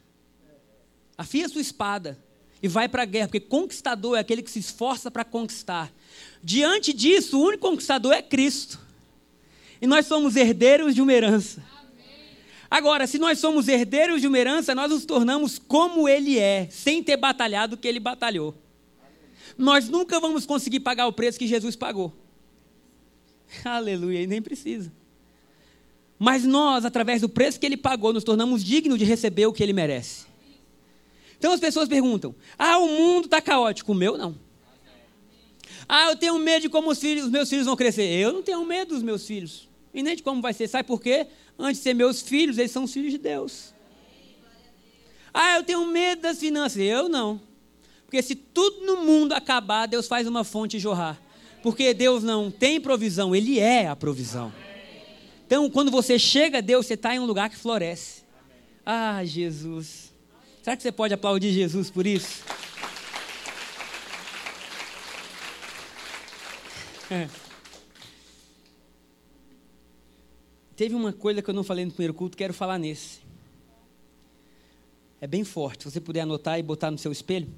[1.18, 2.16] Afia sua espada
[2.62, 5.92] e vai para a guerra, porque conquistador é aquele que se esforça para conquistar.
[6.42, 8.78] Diante disso, o único conquistador é Cristo.
[9.83, 11.62] E nós somos herdeiros de uma herança.
[12.70, 17.02] Agora, se nós somos herdeiros de uma herança, nós nos tornamos como Ele é, sem
[17.02, 18.54] ter batalhado o que Ele batalhou.
[19.57, 22.14] Nós nunca vamos conseguir pagar o preço que Jesus pagou.
[23.64, 24.92] Aleluia, e nem precisa.
[26.16, 29.62] Mas nós, através do preço que Ele pagou, nos tornamos dignos de receber o que
[29.62, 30.27] Ele merece.
[31.38, 33.92] Então as pessoas perguntam: ah, o mundo está caótico.
[33.92, 34.37] O meu não.
[35.88, 38.03] Ah, eu tenho medo de como os, filhos, os meus filhos vão crescer.
[38.03, 39.68] Eu não tenho medo dos meus filhos.
[39.94, 40.68] E nem de como vai ser.
[40.68, 41.27] Sabe por quê?
[41.59, 43.72] Antes de ser meus filhos, eles são os filhos de Deus.
[45.33, 46.79] Ah, eu tenho medo das finanças.
[46.79, 47.40] Eu não.
[48.05, 51.20] Porque se tudo no mundo acabar, Deus faz uma fonte jorrar.
[51.62, 54.53] Porque Deus não tem provisão, Ele é a provisão.
[55.46, 58.22] Então, quando você chega a Deus, você está em um lugar que floresce.
[58.85, 60.08] Ah, Jesus.
[60.68, 62.44] Será que você pode aplaudir Jesus por isso?
[67.11, 67.26] É.
[70.76, 73.20] Teve uma coisa que eu não falei no primeiro culto, quero falar nesse.
[75.22, 75.85] É bem forte.
[75.85, 77.48] Se você puder anotar e botar no seu espelho.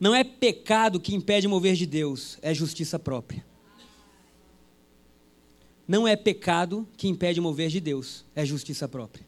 [0.00, 3.46] Não é pecado que impede o mover de Deus, é justiça própria.
[5.86, 9.27] Não é pecado que impede o mover de Deus, é justiça própria.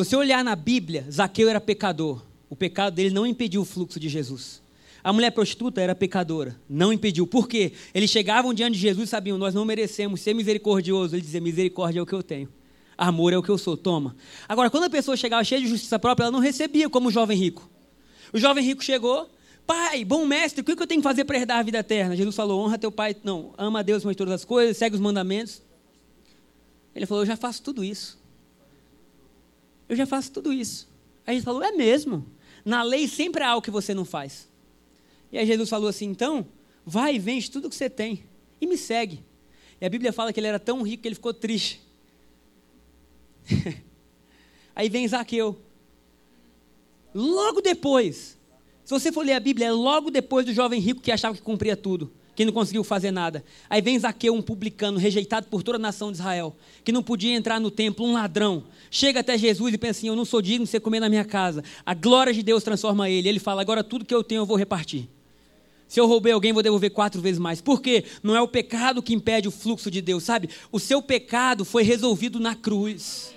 [0.00, 2.22] Você olhar na Bíblia, Zaqueu era pecador.
[2.48, 4.62] O pecado dele não impediu o fluxo de Jesus.
[5.04, 7.26] A mulher prostituta era pecadora, não impediu.
[7.26, 7.74] Por quê?
[7.92, 11.14] Eles chegavam diante de Jesus e sabiam, nós não merecemos ser misericordioso.
[11.14, 12.48] Ele dizia, misericórdia é o que eu tenho.
[12.96, 14.16] Amor é o que eu sou, toma.
[14.48, 17.36] Agora, quando a pessoa chegava cheia de justiça própria, ela não recebia como o jovem
[17.36, 17.68] rico.
[18.32, 19.28] O jovem rico chegou,
[19.66, 22.16] pai, bom mestre, o que eu tenho que fazer para herdar a vida eterna?
[22.16, 25.00] Jesus falou, honra teu pai, não, ama a Deus com todas as coisas, segue os
[25.02, 25.60] mandamentos.
[26.94, 28.18] Ele falou, eu já faço tudo isso
[29.90, 30.88] eu já faço tudo isso.
[31.26, 32.24] Aí gente falou, é mesmo?
[32.64, 34.48] Na lei sempre há algo que você não faz.
[35.32, 36.46] E aí Jesus falou assim, então,
[36.86, 38.24] vai e vende tudo que você tem
[38.60, 39.24] e me segue.
[39.80, 41.80] E a Bíblia fala que ele era tão rico que ele ficou triste.
[44.76, 45.58] aí vem Zaqueu.
[47.12, 48.38] Logo depois,
[48.84, 51.42] se você for ler a Bíblia, é logo depois do jovem rico que achava que
[51.42, 53.44] cumpria tudo que não conseguiu fazer nada.
[53.68, 57.36] Aí vem Zaqueu, um publicano, rejeitado por toda a nação de Israel, que não podia
[57.36, 58.64] entrar no templo, um ladrão.
[58.90, 61.22] Chega até Jesus e pensa assim: Eu não sou digno de você comer na minha
[61.22, 61.62] casa.
[61.84, 63.28] A glória de Deus transforma ele.
[63.28, 65.06] Ele fala: Agora tudo que eu tenho eu vou repartir.
[65.86, 67.60] Se eu roubei alguém, vou devolver quatro vezes mais.
[67.60, 68.04] Por quê?
[68.22, 70.48] Não é o pecado que impede o fluxo de Deus, sabe?
[70.72, 73.34] O seu pecado foi resolvido na cruz.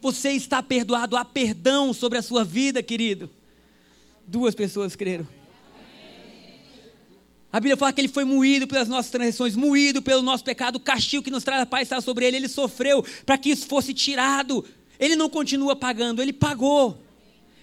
[0.00, 3.28] Você está perdoado, há perdão sobre a sua vida, querido.
[4.28, 5.26] Duas pessoas creram.
[7.54, 10.80] A Bíblia fala que ele foi moído pelas nossas transgressões, moído pelo nosso pecado, o
[10.80, 13.94] castigo que nos traz a paz está sobre ele, ele sofreu para que isso fosse
[13.94, 14.64] tirado.
[14.98, 17.00] Ele não continua pagando, ele pagou.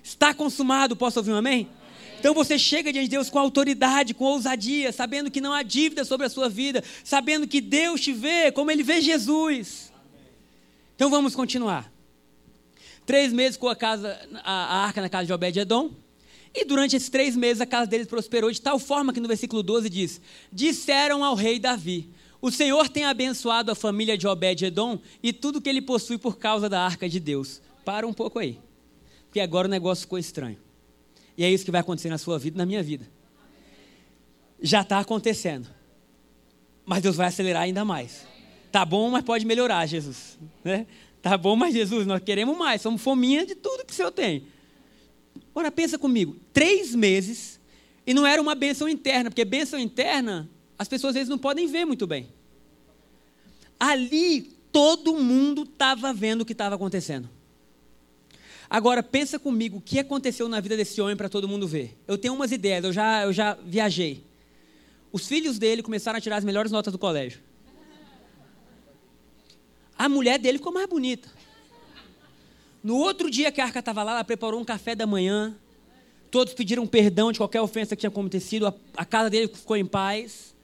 [0.02, 1.68] Está consumado, posso ouvir um amém?
[2.18, 6.06] Então você chega diante de Deus com autoridade, com ousadia, sabendo que não há dívida
[6.06, 9.92] sobre a sua vida, sabendo que Deus te vê como Ele vê Jesus.
[10.96, 11.92] Então vamos continuar.
[13.06, 15.92] Três meses com a, casa, a, a arca na casa de Obed-Edom.
[16.54, 19.64] E durante esses três meses a casa deles prosperou de tal forma que no versículo
[19.64, 22.10] 12 diz: Disseram ao rei Davi:
[22.42, 26.68] O Senhor tem abençoado a família de Obed-Edom e tudo que ele possui por causa
[26.68, 27.62] da arca de Deus.
[27.86, 28.60] Para um pouco aí,
[29.26, 30.58] porque agora o negócio ficou estranho.
[31.38, 33.08] E é isso que vai acontecer na sua vida e na minha vida.
[34.62, 35.68] Já está acontecendo.
[36.86, 38.28] Mas Deus vai acelerar ainda mais.
[38.72, 40.38] Tá bom, mas pode melhorar, Jesus.
[40.64, 40.86] Né?
[41.22, 42.82] Tá bom, mas Jesus, nós queremos mais.
[42.82, 44.46] Somos fominha de tudo que o Senhor tem.
[45.54, 46.38] Ora, pensa comigo.
[46.54, 47.60] Três meses
[48.06, 51.68] e não era uma bênção interna, porque bênção interna as pessoas às vezes não podem
[51.68, 52.28] ver muito bem.
[53.80, 57.30] Ali todo mundo estava vendo o que estava acontecendo.
[58.70, 61.98] Agora, pensa comigo, o que aconteceu na vida desse homem para todo mundo ver?
[62.08, 64.24] Eu tenho umas ideias, eu já, eu já viajei.
[65.12, 67.42] Os filhos dele começaram a tirar as melhores notas do colégio.
[69.98, 71.30] A mulher dele ficou mais bonita.
[72.84, 75.56] No outro dia que a arca estava lá, ela preparou um café da manhã.
[76.30, 78.68] Todos pediram perdão de qualquer ofensa que tinha acontecido.
[78.68, 80.56] A, a casa dele ficou em paz.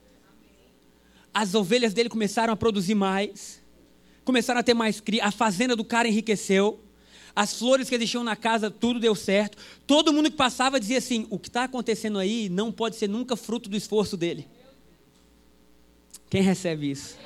[1.32, 3.62] As ovelhas dele começaram a produzir mais.
[4.24, 5.24] Começaram a ter mais cria.
[5.24, 6.80] A fazenda do cara enriqueceu
[7.38, 9.56] as flores que existiam na casa, tudo deu certo.
[9.86, 13.36] Todo mundo que passava dizia assim: o que está acontecendo aí não pode ser nunca
[13.36, 14.44] fruto do esforço dele.
[16.28, 17.16] Quem recebe isso?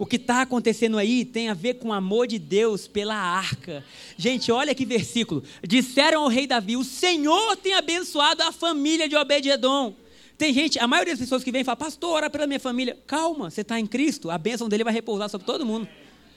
[0.00, 3.84] O que está acontecendo aí tem a ver com o amor de Deus pela arca.
[4.16, 5.44] Gente, olha que versículo.
[5.62, 9.94] Disseram ao rei Davi: O Senhor tem abençoado a família de Obed-Edom.
[10.38, 12.98] Tem gente, a maioria das pessoas que vem fala, pastor, ora pela minha família.
[13.06, 15.86] Calma, você está em Cristo, a bênção dele vai repousar sobre todo mundo.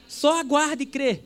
[0.10, 1.22] Só aguarde e crê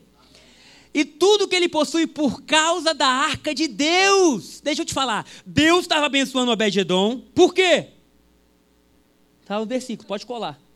[0.94, 4.62] e tudo que ele possui por causa da arca de Deus.
[4.62, 7.88] Deixa eu te falar, Deus estava abençoando Obed-Edom, por quê?
[9.42, 10.67] Está no versículo, pode colar.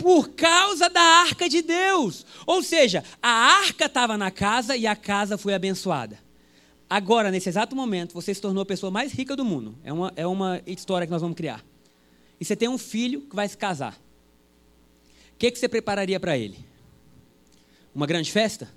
[0.00, 2.24] Por causa da arca de Deus.
[2.46, 6.18] Ou seja, a arca estava na casa e a casa foi abençoada.
[6.88, 9.78] Agora, nesse exato momento, você se tornou a pessoa mais rica do mundo.
[9.84, 11.62] É uma, é uma história que nós vamos criar.
[12.40, 13.92] E você tem um filho que vai se casar.
[15.34, 16.58] O que, que você prepararia para ele?
[17.94, 18.68] Uma grande festa?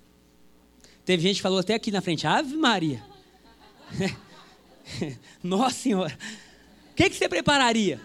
[1.06, 3.04] Teve gente que falou até aqui na frente, Ave Maria.
[5.42, 6.18] Nossa Senhora.
[6.92, 8.00] O que, que você prepararia?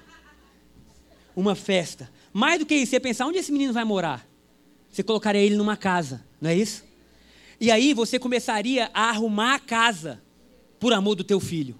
[1.34, 2.10] Uma festa.
[2.38, 4.24] Mais do que isso, você pensar onde esse menino vai morar.
[4.88, 6.84] Você colocaria ele numa casa, não é isso?
[7.60, 10.22] E aí você começaria a arrumar a casa
[10.78, 11.74] por amor do teu filho.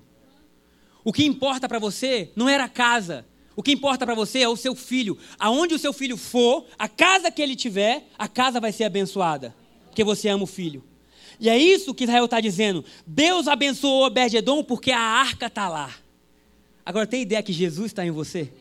[1.05, 3.25] O que importa para você não era a casa.
[3.55, 5.17] O que importa para você é o seu filho.
[5.39, 9.55] Aonde o seu filho for, a casa que ele tiver, a casa vai ser abençoada.
[9.85, 10.83] Porque você ama o filho.
[11.39, 12.85] E é isso que Israel está dizendo.
[13.07, 15.95] Deus abençoou Obed-Edom porque a arca está lá.
[16.85, 18.53] Agora, tem ideia que Jesus está em você?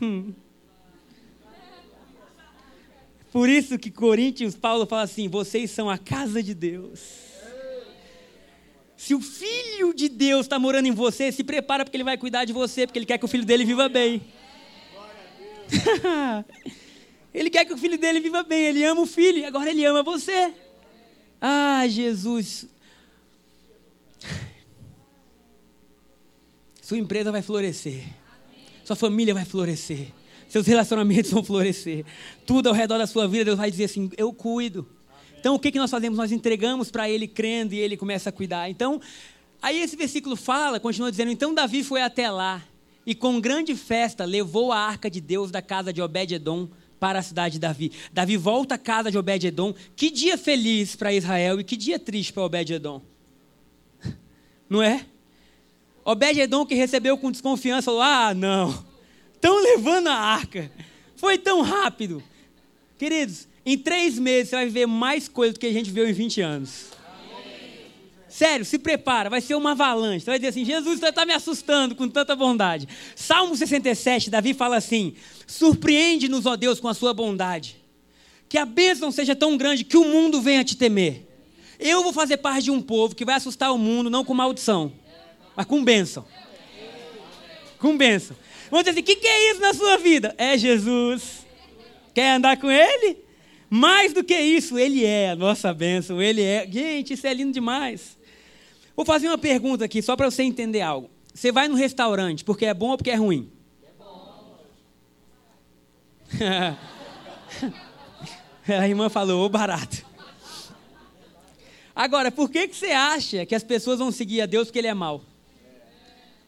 [0.00, 0.32] Hum.
[3.32, 7.30] Por isso que Coríntios, Paulo fala assim: vocês são a casa de Deus.
[8.96, 12.44] Se o filho de Deus está morando em você, se prepara porque ele vai cuidar
[12.44, 14.22] de você, porque ele quer que o filho dele viva bem.
[17.32, 19.84] ele quer que o filho dele viva bem, ele ama o filho, e agora ele
[19.84, 20.52] ama você.
[21.40, 22.66] Ah, Jesus.
[26.82, 28.19] Sua empresa vai florescer.
[28.90, 30.08] Sua família vai florescer.
[30.48, 32.04] Seus relacionamentos vão florescer.
[32.44, 34.84] Tudo ao redor da sua vida, Deus vai dizer assim: Eu cuido.
[35.38, 36.18] Então, o que, que nós fazemos?
[36.18, 38.68] Nós entregamos para Ele crendo e Ele começa a cuidar.
[38.68, 39.00] Então,
[39.62, 42.64] aí esse versículo fala, continua dizendo: Então Davi foi até lá
[43.06, 46.66] e com grande festa levou a arca de Deus da casa de Obed-Edom
[46.98, 47.92] para a cidade de Davi.
[48.12, 49.72] Davi volta à casa de Obed-Edom.
[49.94, 53.00] Que dia feliz para Israel e que dia triste para Obed-Edom.
[54.68, 55.06] Não é?
[56.04, 58.84] Obed-Edom que recebeu com desconfiança, falou: Ah, não,
[59.34, 60.70] estão levando a arca.
[61.16, 62.22] Foi tão rápido.
[62.98, 66.12] Queridos, em três meses você vai viver mais coisa do que a gente viu em
[66.12, 66.86] 20 anos.
[68.28, 70.24] Sério, se prepara, vai ser uma avalanche.
[70.24, 72.88] Você vai dizer assim: Jesus, você está me assustando com tanta bondade.
[73.16, 75.14] Salmo 67, Davi fala assim:
[75.46, 77.76] Surpreende-nos, ó Deus, com a sua bondade.
[78.48, 81.26] Que a bênção seja tão grande que o mundo venha te temer.
[81.78, 84.92] Eu vou fazer parte de um povo que vai assustar o mundo, não com maldição,
[85.56, 86.24] mas com bênção.
[87.78, 88.36] Com bênção.
[88.70, 90.34] Vamos dizer assim: o que, que é isso na sua vida?
[90.38, 91.46] É Jesus.
[92.14, 93.18] Quer andar com Ele?
[93.68, 96.20] Mais do que isso, Ele é a nossa bênção.
[96.20, 96.66] Ele é.
[96.70, 98.18] Gente, isso é lindo demais.
[98.96, 101.10] Vou fazer uma pergunta aqui, só para você entender algo.
[101.32, 103.50] Você vai no restaurante porque é bom ou porque é ruim?
[108.68, 110.04] A irmã falou, ô barato.
[111.94, 114.88] Agora, por que, que você acha que as pessoas vão seguir a Deus porque ele
[114.88, 115.22] é mau?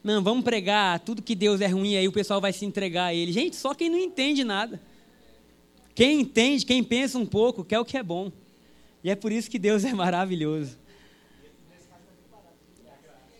[0.03, 3.13] Não, vamos pregar tudo que Deus é ruim, aí o pessoal vai se entregar a
[3.13, 3.31] ele.
[3.31, 4.81] Gente, só quem não entende nada.
[5.95, 8.31] Quem entende, quem pensa um pouco, quer o que é bom.
[9.03, 10.77] E é por isso que Deus é maravilhoso.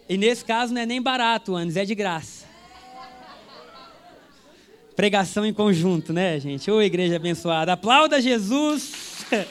[0.07, 2.45] E nesse caso não é nem barato, Anos, é de graça.
[4.95, 6.69] Pregação em conjunto, né, gente?
[6.69, 7.73] Ô, igreja abençoada.
[7.73, 9.25] Aplauda Jesus.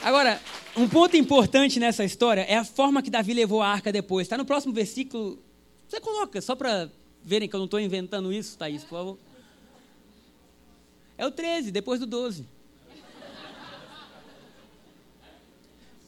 [0.00, 0.40] Agora,
[0.76, 4.26] um ponto importante nessa história é a forma que Davi levou a arca depois.
[4.26, 5.38] Está no próximo versículo.
[5.88, 6.90] Você coloca, só para
[7.24, 9.18] verem que eu não estou inventando isso, Thaís, por favor.
[11.16, 12.44] É o 13, depois do 12.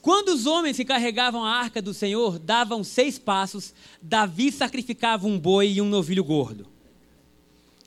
[0.03, 5.39] Quando os homens que carregavam a arca do Senhor davam seis passos, Davi sacrificava um
[5.39, 6.67] boi e um novilho gordo.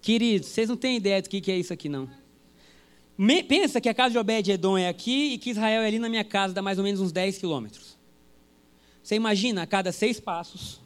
[0.02, 2.10] Queridos, vocês não têm ideia do que é isso aqui, não.
[3.48, 6.24] Pensa que a casa de Obed-Edom é aqui e que Israel é ali na minha
[6.24, 7.98] casa, dá mais ou menos uns 10 quilômetros.
[9.04, 10.82] Você imagina, a cada seis passos,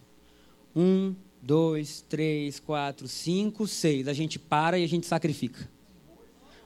[0.76, 5.70] um, dois, três, quatro, cinco, seis, a gente para e a gente sacrifica.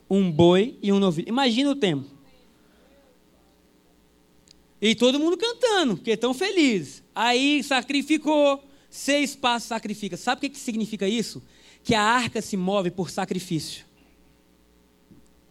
[0.08, 1.28] Um boi e um novilho.
[1.28, 2.08] Imagina o tempo.
[4.80, 7.02] E todo mundo cantando, porque estão felizes.
[7.14, 10.16] Aí sacrificou, seis passos sacrifica.
[10.16, 11.42] Sabe o que significa isso?
[11.84, 13.84] Que a arca se move por sacrifício.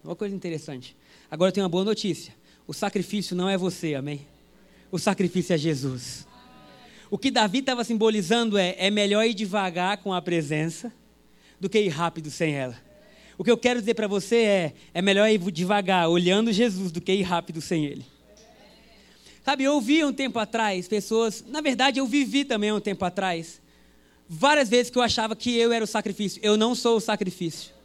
[0.03, 0.95] Uma coisa interessante.
[1.29, 2.33] Agora tem uma boa notícia.
[2.65, 4.25] O sacrifício não é você, amém?
[4.91, 6.27] O sacrifício é Jesus.
[7.11, 10.93] O que Davi estava simbolizando é: é melhor ir devagar com a presença
[11.59, 12.77] do que ir rápido sem ela.
[13.37, 17.01] O que eu quero dizer para você é: é melhor ir devagar olhando Jesus do
[17.01, 18.05] que ir rápido sem ele.
[19.43, 23.59] Sabe, eu ouvi um tempo atrás pessoas, na verdade eu vivi também um tempo atrás,
[24.27, 26.39] várias vezes que eu achava que eu era o sacrifício.
[26.43, 27.78] Eu não sou o sacrifício.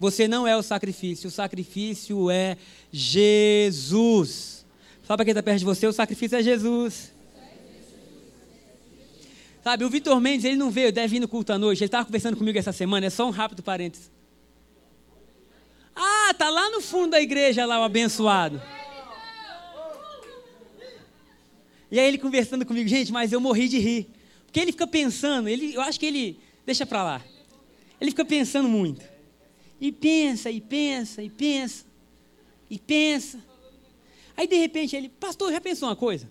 [0.00, 2.56] Você não é o sacrifício, o sacrifício é
[2.90, 4.64] Jesus.
[5.06, 5.86] Sabe quem está perto de você?
[5.86, 7.12] O sacrifício é Jesus.
[9.62, 11.80] Sabe, o Vitor Mendes, ele não veio, deve vir no culto à noite.
[11.80, 14.10] Ele estava conversando comigo essa semana, é só um rápido parênteses.
[15.94, 18.62] Ah, tá lá no fundo da igreja, lá o abençoado.
[21.90, 24.08] E aí ele conversando comigo, gente, mas eu morri de rir.
[24.46, 27.22] Porque ele fica pensando, ele, eu acho que ele, deixa para lá.
[28.00, 29.09] Ele fica pensando muito.
[29.80, 31.86] E pensa, e pensa, e pensa,
[32.68, 33.38] e pensa.
[34.36, 36.28] Aí de repente ele, pastor, já pensou uma coisa?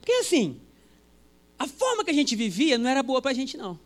[0.00, 0.60] Porque assim,
[1.58, 3.78] a forma que a gente vivia não era boa para a gente, não.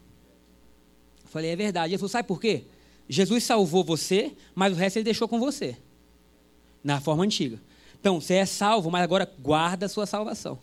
[1.22, 1.92] Eu falei, é verdade.
[1.92, 2.64] Ele falou, sabe por quê?
[3.08, 5.76] Jesus salvou você, mas o resto ele deixou com você.
[6.82, 7.60] Na forma antiga.
[8.00, 10.58] Então, você é salvo, mas agora guarda a sua salvação.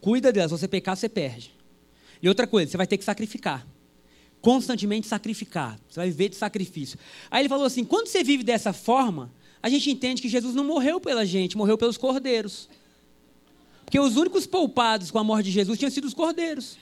[0.00, 0.48] Cuida dela.
[0.48, 1.54] Se você pecar, você perde.
[2.20, 3.66] E outra coisa, você vai ter que sacrificar
[4.44, 5.80] constantemente sacrificar.
[5.88, 6.98] Você vai viver de sacrifício.
[7.30, 10.62] Aí ele falou assim: quando você vive dessa forma, a gente entende que Jesus não
[10.62, 12.68] morreu pela gente, morreu pelos cordeiros.
[13.86, 16.76] Porque os únicos poupados com a morte de Jesus tinham sido os cordeiros.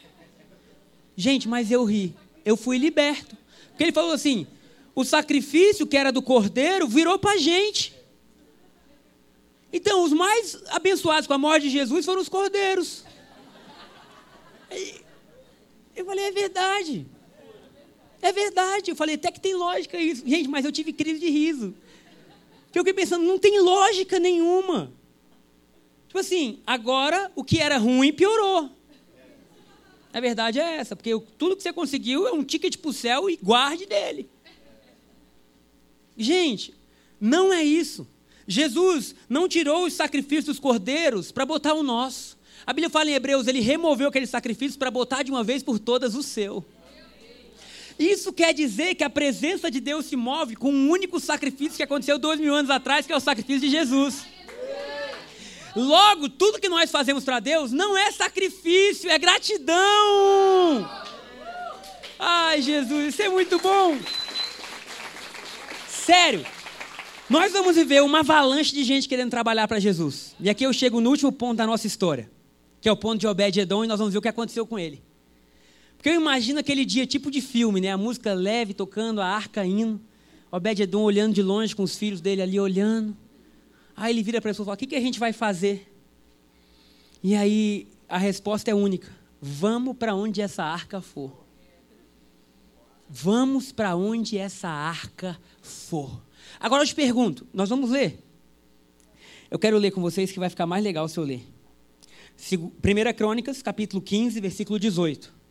[1.16, 2.16] Gente, mas eu ri.
[2.44, 3.37] Eu fui liberto.
[3.68, 4.44] Porque ele falou assim:
[4.92, 7.94] o sacrifício que era do cordeiro virou para a gente.
[9.72, 13.05] Então, os mais abençoados com a morte de Jesus foram os cordeiros.
[15.94, 17.07] Eu falei, é verdade.
[18.22, 18.92] É verdade.
[18.92, 20.22] Eu falei, até que tem lógica isso.
[20.26, 21.74] Gente, mas eu tive crise de riso.
[22.64, 24.92] Porque eu fiquei pensando, não tem lógica nenhuma.
[26.06, 28.70] Tipo assim, agora o que era ruim piorou.
[30.12, 33.28] A verdade é essa, porque tudo que você conseguiu é um ticket para o céu
[33.28, 34.28] e guarde dele.
[36.16, 36.74] Gente,
[37.20, 38.06] não é isso.
[38.46, 42.38] Jesus não tirou os sacrifícios dos cordeiros para botar o nosso.
[42.66, 45.78] A Bíblia fala em Hebreus, ele removeu aqueles sacrifícios para botar de uma vez por
[45.78, 46.64] todas o seu.
[47.98, 51.83] Isso quer dizer que a presença de Deus se move com um único sacrifício que
[51.83, 54.24] aconteceu dois mil anos atrás, que é o sacrifício de Jesus.
[55.74, 60.90] Logo, tudo que nós fazemos para Deus não é sacrifício, é gratidão.
[62.18, 63.98] Ai, Jesus, isso é muito bom.
[65.88, 66.44] Sério,
[67.28, 70.35] nós vamos viver uma avalanche de gente querendo trabalhar para Jesus.
[70.38, 72.31] E aqui eu chego no último ponto da nossa história,
[72.81, 75.02] que é o ponto de Obed-Edom, e nós vamos ver o que aconteceu com ele.
[76.02, 77.92] Porque eu imagino aquele dia tipo de filme, né?
[77.92, 80.00] A música leve tocando, a arca indo.
[80.50, 83.16] Obed-Edom olhando de longe com os filhos dele ali olhando.
[83.94, 85.88] Aí ele vira para a pessoa e fala: O que, que a gente vai fazer?
[87.22, 91.46] E aí a resposta é única: Vamos para onde essa arca for.
[93.08, 96.20] Vamos para onde essa arca for.
[96.58, 98.18] Agora eu te pergunto: Nós vamos ler?
[99.48, 101.46] Eu quero ler com vocês que vai ficar mais legal se eu ler.
[102.50, 105.41] 1 Crônicas, capítulo 15, versículo 18.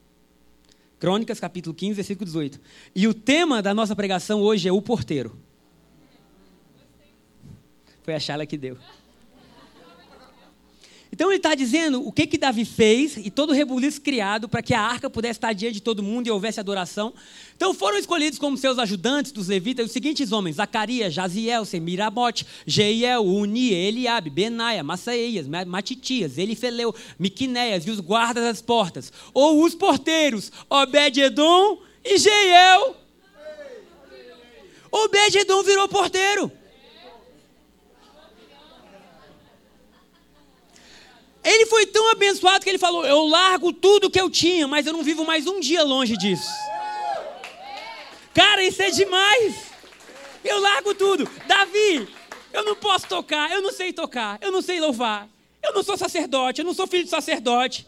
[1.01, 2.61] Crônicas, capítulo 15, versículo 18.
[2.95, 5.35] E o tema da nossa pregação hoje é o porteiro.
[8.03, 8.77] Foi a chala que deu.
[11.13, 14.61] Então ele está dizendo o que que Davi fez e todo o rebuliço criado para
[14.61, 17.13] que a arca pudesse estar diante de todo mundo e houvesse adoração.
[17.53, 23.25] Então foram escolhidos como seus ajudantes dos levitas os seguintes homens: Zacarias, Jaziel, Semirabote, Jeiel,
[23.25, 29.11] Uni, Eliabe, Benaia, Massaeias, Matitias, Elifeleu, Miquinéias e os guardas das portas.
[29.33, 32.95] Ou os porteiros, Obed-Edom e Jeiel.
[34.89, 36.60] Obed-Edom virou porteiro.
[41.43, 44.93] Ele foi tão abençoado que ele falou: Eu largo tudo que eu tinha, mas eu
[44.93, 46.49] não vivo mais um dia longe disso.
[48.33, 49.55] Cara, isso é demais.
[50.43, 51.29] Eu largo tudo.
[51.47, 52.07] Davi,
[52.53, 55.27] eu não posso tocar, eu não sei tocar, eu não sei louvar,
[55.63, 57.87] eu não sou sacerdote, eu não sou filho de sacerdote.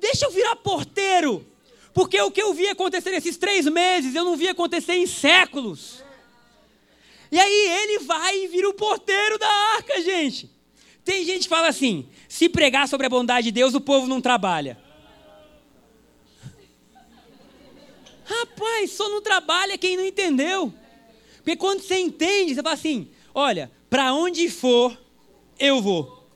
[0.00, 1.46] Deixa eu virar porteiro.
[1.92, 6.02] Porque o que eu vi acontecer nesses três meses, eu não vi acontecer em séculos.
[7.30, 10.50] E aí ele vai e vira o porteiro da arca, gente.
[11.08, 14.20] Tem gente que fala assim: se pregar sobre a bondade de Deus, o povo não
[14.20, 14.76] trabalha.
[18.26, 20.70] Rapaz, só não trabalha quem não entendeu.
[21.38, 25.00] Porque quando você entende, você fala assim: olha, para onde for,
[25.58, 26.28] eu vou.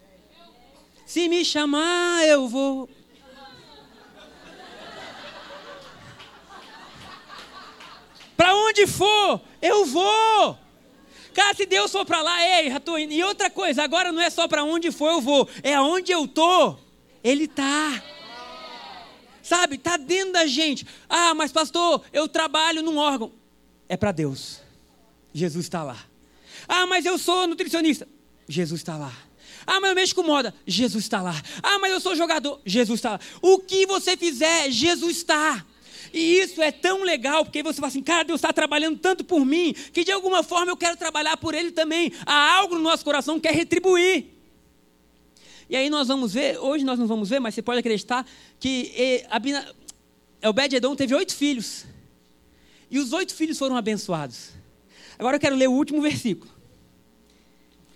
[1.04, 2.88] Se me chamar, eu vou.
[8.34, 10.61] Para onde for, eu vou.
[11.32, 13.12] Cara, se Deus for para lá, ei, já tô indo.
[13.12, 16.28] E outra coisa, agora não é só para onde for eu vou, é aonde eu
[16.28, 16.76] tô,
[17.22, 18.02] Ele tá.
[19.42, 20.86] Sabe, tá dentro da gente.
[21.08, 23.32] Ah, mas pastor, eu trabalho num órgão.
[23.88, 24.60] É para Deus.
[25.34, 25.98] Jesus está lá.
[26.68, 28.06] Ah, mas eu sou nutricionista.
[28.48, 29.12] Jesus está lá.
[29.66, 30.54] Ah, mas eu mexo com moda.
[30.66, 31.34] Jesus está lá.
[31.62, 32.60] Ah, mas eu sou jogador.
[32.64, 33.20] Jesus está lá.
[33.40, 35.64] O que você fizer, Jesus está.
[36.12, 39.44] E isso é tão legal, porque você fala assim, cara, Deus está trabalhando tanto por
[39.44, 42.12] mim, que de alguma forma eu quero trabalhar por Ele também.
[42.26, 44.26] Há algo no nosso coração que quer retribuir.
[45.70, 48.26] E aí nós vamos ver, hoje nós não vamos ver, mas você pode acreditar
[48.60, 49.24] que
[50.44, 51.86] Obed-Edom teve oito filhos.
[52.90, 54.50] E os oito filhos foram abençoados.
[55.18, 56.52] Agora eu quero ler o último versículo.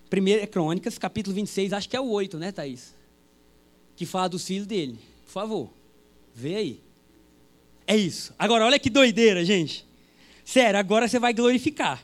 [0.09, 2.95] Primeiro é Crônicas, capítulo 26, acho que é o 8, né, Thaís?
[3.95, 4.99] Que fala dos filhos dele.
[5.27, 5.71] Por favor,
[6.35, 6.86] vê aí.
[7.87, 8.34] É isso.
[8.39, 9.87] Agora, olha que doideira, gente.
[10.45, 12.03] Sério, agora você vai glorificar.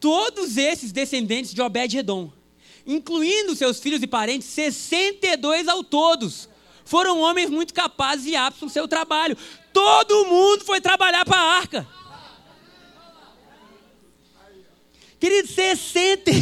[0.00, 2.30] Todos esses descendentes de Obed-Edom,
[2.86, 6.48] incluindo seus filhos e parentes, 62 ao todos,
[6.84, 9.36] foram homens muito capazes e aptos no seu trabalho.
[9.72, 11.88] Todo mundo foi trabalhar para a arca.
[15.18, 16.30] Querido, 60.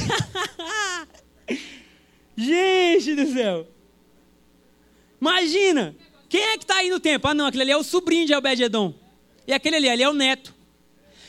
[2.37, 3.69] Gente do céu.
[5.21, 5.95] Imagina.
[6.33, 7.29] Quem é que está aí no tempo?
[7.29, 8.95] Ah, não, aquele ali é o sobrinho de Obed-Edom.
[9.47, 10.55] E aquele ali, ali é o neto.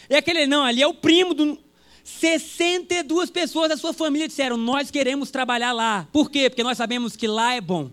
[0.10, 1.60] E aquele ali, não, ali é o primo do.
[2.06, 6.08] 62 pessoas da sua família disseram: Nós queremos trabalhar lá.
[6.14, 6.50] Por quê?
[6.50, 7.92] Porque nós sabemos que lá é bom.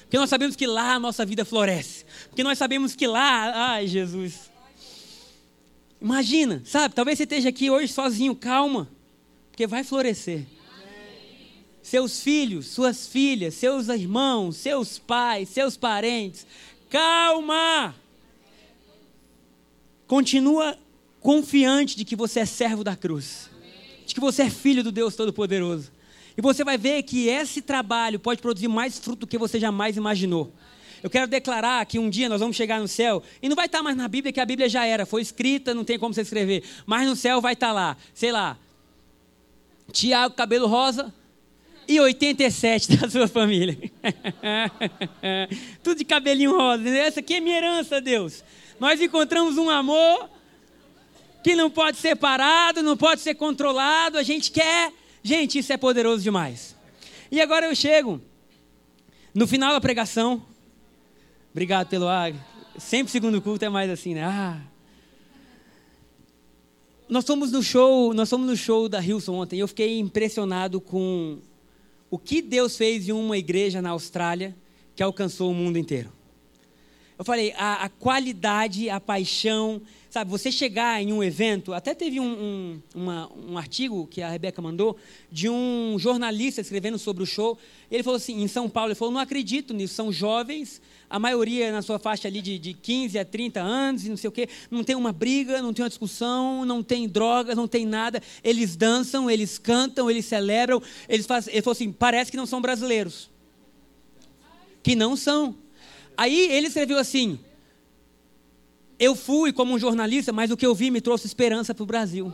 [0.00, 2.06] Porque nós sabemos que lá a nossa vida floresce.
[2.30, 3.72] Porque nós sabemos que lá.
[3.72, 4.50] Ai, Jesus.
[6.00, 6.94] Imagina, sabe?
[6.94, 8.88] Talvez você esteja aqui hoje sozinho, calma.
[9.50, 10.46] Porque vai florescer
[11.82, 16.46] seus filhos, suas filhas, seus irmãos, seus pais, seus parentes.
[16.88, 17.94] Calma!
[20.06, 20.78] Continua
[21.20, 23.50] confiante de que você é servo da cruz,
[24.06, 25.90] de que você é filho do Deus Todo-Poderoso.
[26.36, 29.96] E você vai ver que esse trabalho pode produzir mais fruto do que você jamais
[29.96, 30.52] imaginou.
[31.02, 33.82] Eu quero declarar que um dia nós vamos chegar no céu, e não vai estar
[33.82, 36.62] mais na Bíblia, que a Bíblia já era, foi escrita, não tem como você escrever,
[36.86, 38.56] mas no céu vai estar lá, sei lá,
[39.90, 41.12] Tiago, cabelo rosa,
[41.92, 43.76] e 87 da sua família.
[45.82, 46.88] Tudo de cabelinho rosa.
[46.88, 48.42] Essa aqui é minha herança, Deus.
[48.80, 50.30] Nós encontramos um amor
[51.44, 54.16] que não pode ser parado, não pode ser controlado.
[54.16, 54.90] A gente quer.
[55.22, 56.74] Gente, isso é poderoso demais.
[57.30, 58.20] E agora eu chego
[59.34, 60.42] no final da pregação.
[61.50, 62.32] Obrigado pelo ar.
[62.78, 64.24] Sempre segundo culto é mais assim, né?
[64.24, 64.60] Ah.
[67.06, 69.56] Nós fomos no show, nós fomos no show da Hilson ontem.
[69.56, 71.38] E eu fiquei impressionado com
[72.12, 74.54] o que Deus fez em uma igreja na Austrália
[74.94, 76.12] que alcançou o mundo inteiro.
[77.18, 82.18] Eu falei, a, a qualidade, a paixão, sabe, você chegar em um evento, até teve
[82.18, 84.96] um, um, uma, um artigo que a Rebeca mandou,
[85.30, 87.58] de um jornalista escrevendo sobre o show,
[87.90, 90.80] ele falou assim, em São Paulo, ele falou, não acredito nisso, são jovens,
[91.12, 94.28] a maioria na sua faixa ali de, de 15 a 30 anos, e não sei
[94.28, 97.84] o quê, não tem uma briga, não tem uma discussão, não tem drogas, não tem
[97.84, 98.22] nada.
[98.42, 100.82] Eles dançam, eles cantam, eles celebram.
[101.06, 103.28] Eles fazem, ele falou assim: parece que não são brasileiros.
[104.82, 105.54] Que não são.
[106.16, 107.38] Aí ele escreveu assim:
[109.02, 111.86] eu fui como um jornalista, mas o que eu vi me trouxe esperança para o
[111.86, 112.32] Brasil.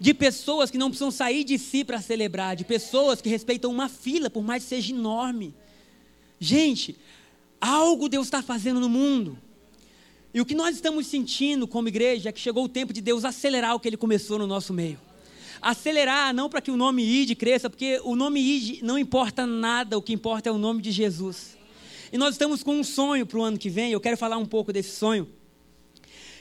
[0.00, 3.88] de pessoas que não precisam sair de si para celebrar, de pessoas que respeitam uma
[3.88, 5.54] fila, por mais que seja enorme.
[6.40, 6.96] Gente,
[7.60, 9.38] algo Deus está fazendo no mundo.
[10.34, 13.24] E o que nós estamos sentindo como igreja é que chegou o tempo de Deus
[13.24, 14.98] acelerar o que Ele começou no nosso meio.
[15.62, 19.96] Acelerar, não para que o nome ID cresça, porque o nome ID não importa nada,
[19.96, 21.59] o que importa é o nome de Jesus.
[22.12, 24.46] E nós estamos com um sonho para o ano que vem, eu quero falar um
[24.46, 25.28] pouco desse sonho,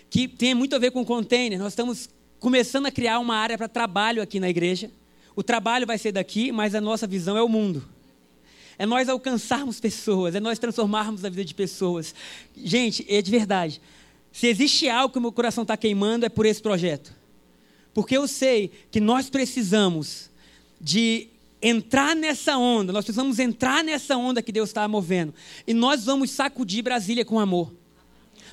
[0.10, 1.60] que tem muito a ver com container.
[1.60, 2.10] Nós estamos
[2.40, 4.90] começando a criar uma área para trabalho aqui na igreja.
[5.36, 7.88] O trabalho vai ser daqui, mas a nossa visão é o mundo.
[8.80, 12.16] É nós alcançarmos pessoas, é nós transformarmos a vida de pessoas.
[12.56, 13.80] Gente, é de verdade.
[14.32, 17.14] Se existe algo que o meu coração está queimando, é por esse projeto.
[17.94, 20.30] Porque eu sei que nós precisamos
[20.80, 21.28] de
[21.62, 25.34] entrar nessa onda, nós precisamos entrar nessa onda que Deus está movendo.
[25.68, 27.74] E nós vamos sacudir Brasília com amor.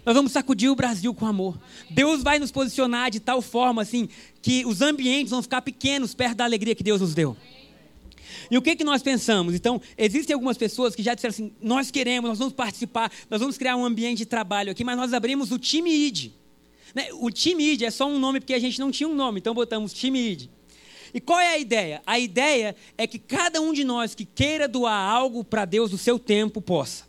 [0.05, 1.59] Nós vamos sacudir o Brasil com amor.
[1.91, 4.09] Deus vai nos posicionar de tal forma assim
[4.41, 7.37] que os ambientes vão ficar pequenos perto da alegria que Deus nos deu.
[8.49, 9.55] E o que, que nós pensamos?
[9.55, 13.59] Então, existem algumas pessoas que já disseram assim: nós queremos, nós vamos participar, nós vamos
[13.59, 16.31] criar um ambiente de trabalho aqui, mas nós abrimos o time ID.
[16.95, 17.09] Né?
[17.15, 19.55] O time ID é só um nome porque a gente não tinha um nome, então
[19.55, 20.49] botamos time ID.
[21.17, 22.03] E qual é a ideia?
[22.05, 25.97] A ideia é que cada um de nós que queira doar algo para Deus do
[25.97, 27.05] seu tempo possa.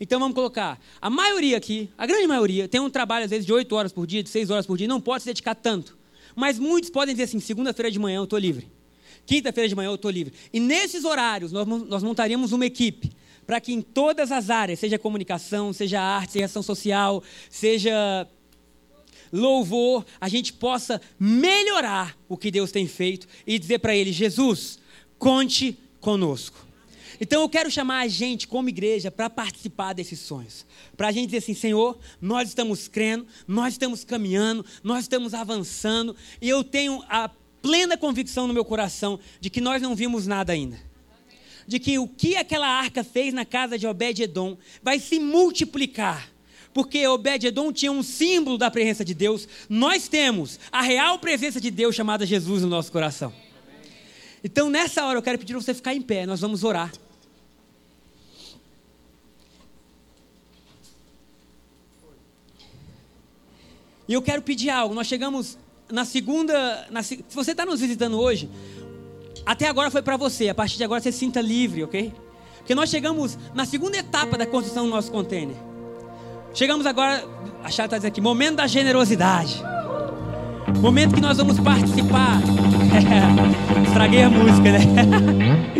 [0.00, 3.52] Então vamos colocar, a maioria aqui, a grande maioria, tem um trabalho às vezes de
[3.52, 5.96] 8 horas por dia, de 6 horas por dia, não pode se dedicar tanto.
[6.34, 8.68] Mas muitos podem dizer assim, segunda-feira de manhã eu estou livre.
[9.24, 10.34] Quinta-feira de manhã eu estou livre.
[10.52, 13.12] E nesses horários nós, nós montaríamos uma equipe
[13.46, 18.26] para que em todas as áreas, seja comunicação, seja arte, seja ação social, seja
[19.32, 24.78] louvor, a gente possa melhorar o que Deus tem feito e dizer para Ele: Jesus,
[25.18, 26.66] conte conosco.
[27.20, 30.66] Então eu quero chamar a gente como igreja para participar desses sonhos.
[30.96, 36.14] Para a gente dizer assim, Senhor, nós estamos crendo, nós estamos caminhando, nós estamos avançando,
[36.40, 37.30] e eu tenho a
[37.62, 40.78] plena convicção no meu coração de que nós não vimos nada ainda.
[41.66, 46.30] De que o que aquela arca fez na casa de Obed-Edom vai se multiplicar.
[46.76, 51.70] Porque Obed-Edom tinha um símbolo da presença de Deus, nós temos a real presença de
[51.70, 53.32] Deus chamada Jesus no nosso coração.
[54.44, 56.92] Então, nessa hora, eu quero pedir para você ficar em pé, nós vamos orar.
[64.06, 64.94] E eu quero pedir algo.
[64.94, 65.56] Nós chegamos
[65.90, 66.86] na segunda.
[66.90, 68.50] Na, se você está nos visitando hoje,
[69.46, 70.50] até agora foi para você.
[70.50, 72.12] A partir de agora você se sinta livre, ok?
[72.58, 75.56] Porque nós chegamos na segunda etapa da construção do nosso container.
[76.56, 77.22] Chegamos agora.
[77.62, 79.62] A chata está dizendo aqui: momento da generosidade.
[80.80, 82.40] Momento que nós vamos participar.
[83.86, 84.78] Estraguei a música, né?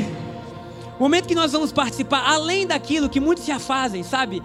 [1.01, 4.43] momento que nós vamos participar, além daquilo que muitos já fazem, sabe?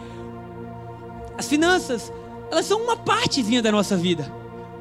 [1.38, 2.12] As finanças
[2.50, 4.32] elas são uma partezinha da nossa vida.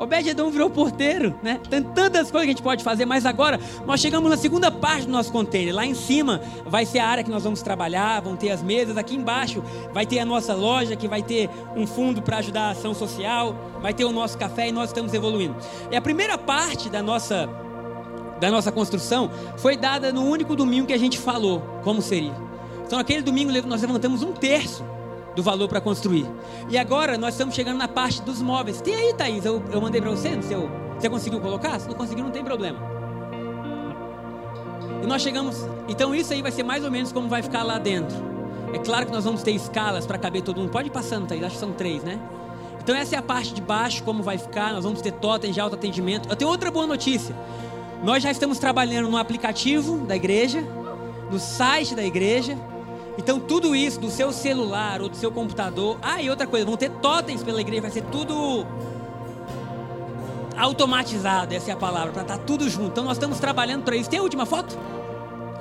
[0.01, 1.61] Obed-Edom virou porteiro, né?
[1.69, 5.05] Tem tantas coisas que a gente pode fazer, mas agora nós chegamos na segunda parte
[5.05, 5.75] do nosso container.
[5.75, 8.97] Lá em cima vai ser a área que nós vamos trabalhar, vão ter as mesas.
[8.97, 12.71] Aqui embaixo vai ter a nossa loja, que vai ter um fundo para ajudar a
[12.71, 15.55] ação social, vai ter o nosso café e nós estamos evoluindo.
[15.91, 17.47] E a primeira parte da nossa,
[18.41, 22.35] da nossa construção foi dada no único domingo que a gente falou como seria.
[22.87, 24.83] Então, naquele domingo nós levantamos um terço
[25.35, 26.27] do valor para construir.
[26.69, 28.81] E agora nós estamos chegando na parte dos móveis.
[28.81, 30.31] Tem aí, Thaís, eu, eu mandei para você.
[30.37, 31.79] Você conseguiu colocar?
[31.81, 32.79] Se não conseguiu, não tem problema.
[35.03, 35.57] E nós chegamos.
[35.89, 38.17] Então isso aí vai ser mais ou menos como vai ficar lá dentro.
[38.73, 40.71] É claro que nós vamos ter escalas para caber todo mundo.
[40.71, 42.21] Pode ir passando, Thaís, acho que são três, né?
[42.83, 44.73] Então essa é a parte de baixo, como vai ficar.
[44.73, 46.29] Nós vamos ter totem de autoatendimento.
[46.29, 47.35] Eu tenho outra boa notícia.
[48.03, 50.65] Nós já estamos trabalhando no aplicativo da igreja,
[51.31, 52.57] no site da igreja
[53.21, 55.99] então, tudo isso do seu celular ou do seu computador.
[56.01, 58.67] Ah, e outra coisa, vão ter totens pela igreja, vai ser tudo
[60.57, 62.93] automatizado, essa é a palavra, para estar tá tudo junto.
[62.93, 64.09] Então, nós estamos trabalhando para isso.
[64.09, 64.75] Tem a última foto?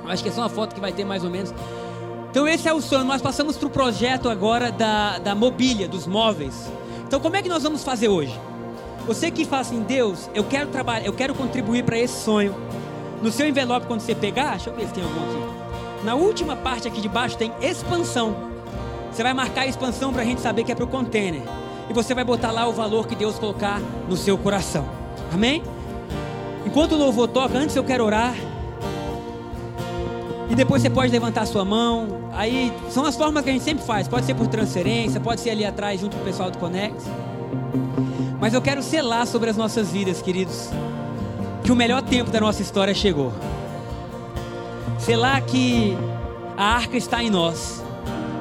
[0.07, 1.53] Acho que é só uma foto que vai ter mais ou menos.
[2.31, 3.03] Então, esse é o sonho.
[3.03, 6.71] Nós passamos para o projeto agora da, da mobília, dos móveis.
[7.05, 8.39] Então, como é que nós vamos fazer hoje?
[9.05, 12.55] Você que fala assim, Deus, eu quero trabalhar, eu quero contribuir para esse sonho.
[13.21, 15.58] No seu envelope, quando você pegar, deixa eu ver se tem algum aqui.
[16.03, 18.35] Na última parte aqui de baixo tem expansão.
[19.11, 21.41] Você vai marcar a expansão para a gente saber que é para o container.
[21.89, 24.87] E você vai botar lá o valor que Deus colocar no seu coração.
[25.33, 25.63] Amém?
[26.65, 28.33] Enquanto o louvor toca, antes eu quero orar.
[30.49, 32.29] E depois você pode levantar sua mão.
[32.31, 34.07] Aí são as formas que a gente sempre faz.
[34.07, 37.03] Pode ser por transferência, pode ser ali atrás junto com o pessoal do Conex.
[38.39, 40.69] Mas eu quero selar sobre as nossas vidas, queridos,
[41.63, 43.33] que o melhor tempo da nossa história chegou.
[44.99, 45.97] Sei lá que
[46.57, 47.83] a arca está em nós,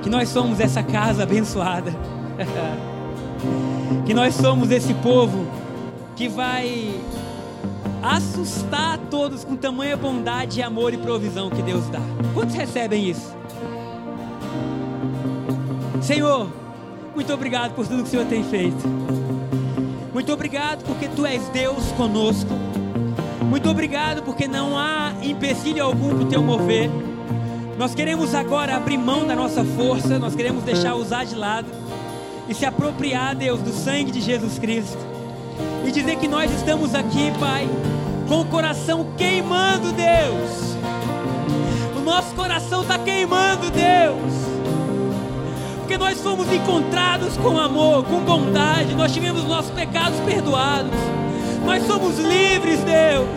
[0.02, 1.92] que nós somos essa casa abençoada,
[4.04, 5.46] que nós somos esse povo
[6.16, 7.00] que vai
[8.02, 12.00] assustar todos com tamanha bondade, amor e provisão que Deus dá.
[12.34, 13.36] Quantos recebem isso?
[16.02, 16.48] Senhor,
[17.14, 18.86] muito obrigado por tudo que o Senhor tem feito.
[20.12, 22.67] Muito obrigado porque Tu és Deus conosco.
[23.48, 26.90] Muito obrigado porque não há empecilho algum para o Teu mover.
[27.78, 31.66] Nós queremos agora abrir mão da nossa força, nós queremos deixar usar de lado
[32.46, 34.98] e se apropriar, Deus, do sangue de Jesus Cristo.
[35.86, 37.66] E dizer que nós estamos aqui, Pai,
[38.28, 40.76] com o coração queimando, Deus.
[41.96, 44.32] O nosso coração está queimando, Deus.
[45.78, 50.92] Porque nós fomos encontrados com amor, com bondade, nós tivemos nossos pecados perdoados.
[51.68, 53.28] Nós somos livres, Deus.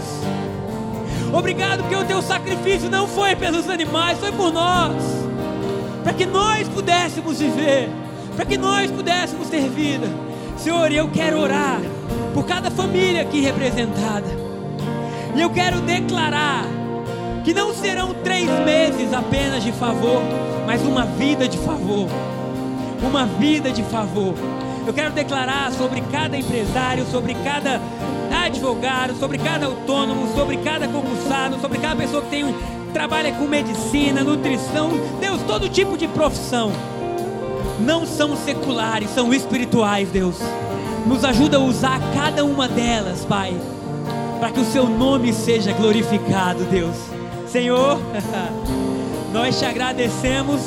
[1.34, 4.96] Obrigado porque o teu sacrifício não foi pelos animais, foi por nós.
[6.02, 7.90] Para que nós pudéssemos viver,
[8.38, 10.08] para que nós pudéssemos ter vida.
[10.58, 11.82] Senhor, eu quero orar
[12.34, 14.30] por cada família aqui representada.
[15.36, 16.64] E eu quero declarar
[17.44, 20.22] que não serão três meses apenas de favor,
[20.66, 22.08] mas uma vida de favor.
[23.04, 24.34] Uma vida de favor.
[24.88, 27.82] Eu quero declarar sobre cada empresário, sobre cada
[28.46, 32.56] advogado, sobre cada autônomo, sobre cada concursado, sobre cada pessoa que tem,
[32.94, 36.72] trabalha com medicina, nutrição, Deus, todo tipo de profissão.
[37.80, 40.38] Não são seculares, são espirituais, Deus.
[41.06, 43.56] Nos ajuda a usar cada uma delas, Pai,
[44.39, 46.96] para que o Seu nome seja glorificado, Deus.
[47.48, 48.00] Senhor,
[49.34, 50.62] nós te agradecemos,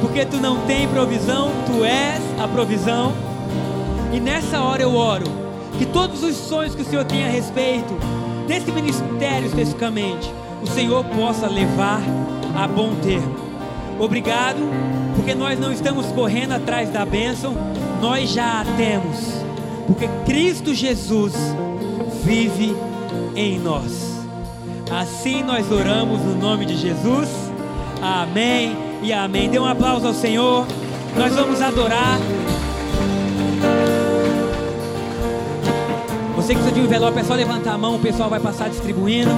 [0.00, 3.12] porque Tu não tem provisão, Tu és a provisão.
[4.12, 5.37] E nessa hora eu oro
[5.78, 7.94] que todos os sonhos que o Senhor tem a respeito
[8.46, 12.00] desse ministério especificamente, o Senhor possa levar
[12.56, 13.36] a bom termo.
[13.98, 14.58] Obrigado,
[15.14, 17.54] porque nós não estamos correndo atrás da bênção,
[18.00, 19.18] nós já a temos,
[19.86, 21.34] porque Cristo Jesus
[22.24, 22.76] vive
[23.34, 24.08] em nós.
[24.90, 27.28] Assim nós oramos no nome de Jesus.
[28.00, 29.50] Amém e amém.
[29.50, 30.66] Dê um aplauso ao Senhor.
[31.16, 32.18] Nós vamos adorar.
[36.48, 38.70] Você que precisa de um envelope, é só levantar a mão, o pessoal vai passar
[38.70, 39.28] distribuindo.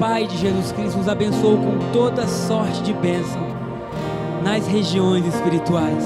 [0.00, 3.46] Pai de Jesus Cristo, nos abençoou com toda sorte de bênção
[4.42, 6.04] nas regiões espirituais.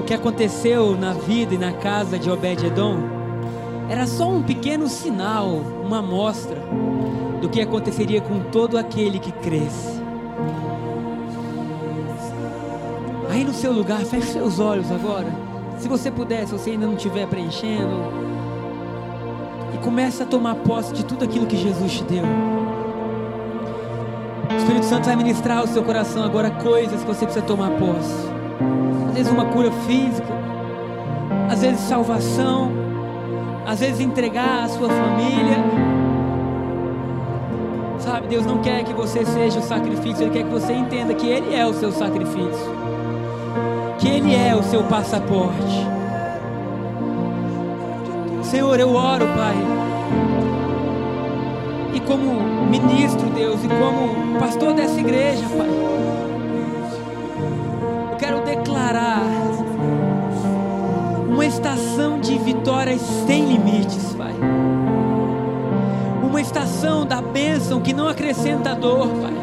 [0.00, 2.96] o que aconteceu na vida e na casa de Obed-Edom
[3.90, 5.48] era só um pequeno sinal,
[5.84, 6.62] uma amostra
[7.42, 10.00] do que aconteceria com todo aquele que cresce.
[13.30, 15.28] Aí no seu lugar, feche seus olhos agora.
[15.76, 18.33] Se você puder, se você ainda não estiver preenchendo,
[19.74, 22.24] e comece a tomar posse de tudo aquilo que Jesus te deu.
[24.50, 28.28] O Espírito Santo vai ministrar ao seu coração agora coisas que você precisa tomar posse.
[29.08, 30.32] Às vezes uma cura física,
[31.50, 32.70] às vezes salvação,
[33.66, 35.58] às vezes entregar a sua família.
[37.98, 41.26] Sabe, Deus não quer que você seja o sacrifício, Ele quer que você entenda que
[41.26, 42.74] Ele é o seu sacrifício,
[43.98, 46.03] que Ele é o seu passaporte.
[48.44, 49.56] Senhor, eu oro, Pai,
[51.94, 55.68] e como ministro, Deus, e como pastor dessa igreja, Pai,
[58.10, 59.22] eu quero declarar
[61.28, 64.34] uma estação de vitórias sem limites, Pai.
[66.22, 69.34] Uma estação da bênção que não acrescenta dor, Pai.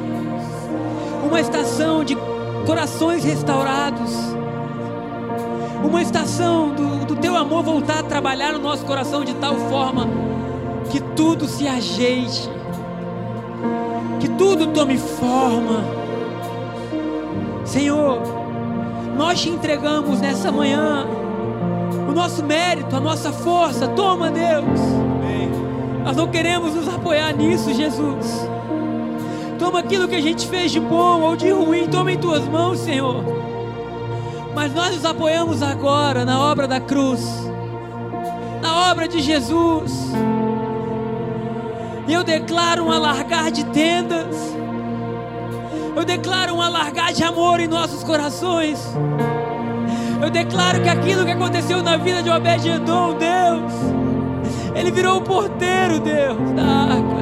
[1.28, 2.18] Uma estação de
[2.66, 4.12] corações restaurados.
[5.84, 10.08] Uma estação do, do teu amor voltar a trabalhar no nosso coração de tal forma
[10.90, 12.50] que tudo se ajeite,
[14.20, 15.84] que tudo tome forma.
[17.66, 18.22] Senhor,
[19.18, 21.08] nós te entregamos nessa manhã
[22.10, 23.88] o nosso mérito, a nossa força.
[23.88, 24.80] Toma, Deus.
[26.04, 28.48] Nós não queremos nos apoiar nisso, Jesus.
[29.60, 32.80] Toma aquilo que a gente fez de bom ou de ruim, toma em tuas mãos,
[32.80, 33.24] Senhor.
[34.54, 37.22] Mas nós nos apoiamos agora na obra da cruz,
[38.62, 40.12] na obra de Jesus.
[42.08, 44.36] E eu declaro um alargar de tendas.
[45.96, 48.80] Eu declaro um alargar de amor em nossos corações.
[50.22, 53.74] Eu declaro que aquilo que aconteceu na vida de Obed-Edom, Deus,
[54.76, 57.22] ele virou o porteiro, Deus, da arca.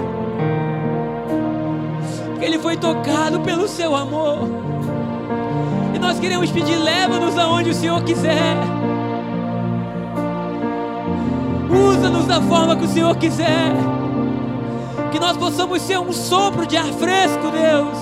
[2.31, 4.68] Porque ele foi tocado pelo seu amor.
[5.99, 8.55] E nós queremos pedir, leva-nos aonde o Senhor quiser.
[11.69, 13.73] Usa-nos da forma que o Senhor quiser.
[15.11, 17.97] Que nós possamos ser um sopro de ar fresco, Deus.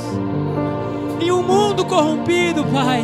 [1.19, 3.03] Em um mundo corrompido, Pai.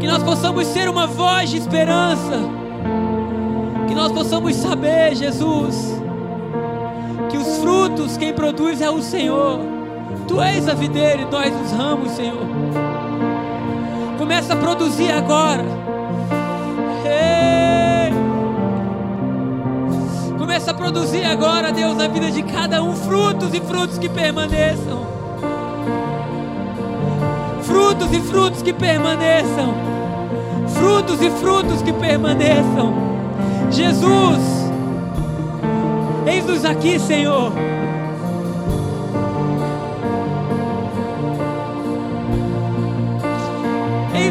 [0.00, 2.40] Que nós possamos ser uma voz de esperança.
[3.86, 5.94] Que nós possamos saber, Jesus,
[7.30, 9.60] que os frutos quem produz é o Senhor.
[10.26, 12.67] Tu és a videira e nós os ramos, Senhor.
[14.28, 15.64] Começa a produzir agora.
[17.02, 18.12] Ei!
[20.36, 25.06] Começa a produzir agora, Deus, na vida de cada um frutos e frutos que permaneçam.
[27.62, 29.74] Frutos e frutos que permaneçam.
[30.74, 32.92] Frutos e frutos que permaneçam.
[33.70, 34.70] Jesus,
[36.26, 37.50] eis-nos aqui, Senhor.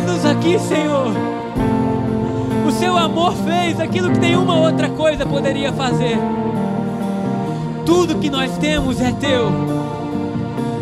[0.08, 1.12] Eis-nos aqui, Senhor.
[2.66, 6.18] O seu amor fez aquilo que nenhuma outra coisa poderia fazer.
[7.86, 9.50] Tudo que nós temos é teu.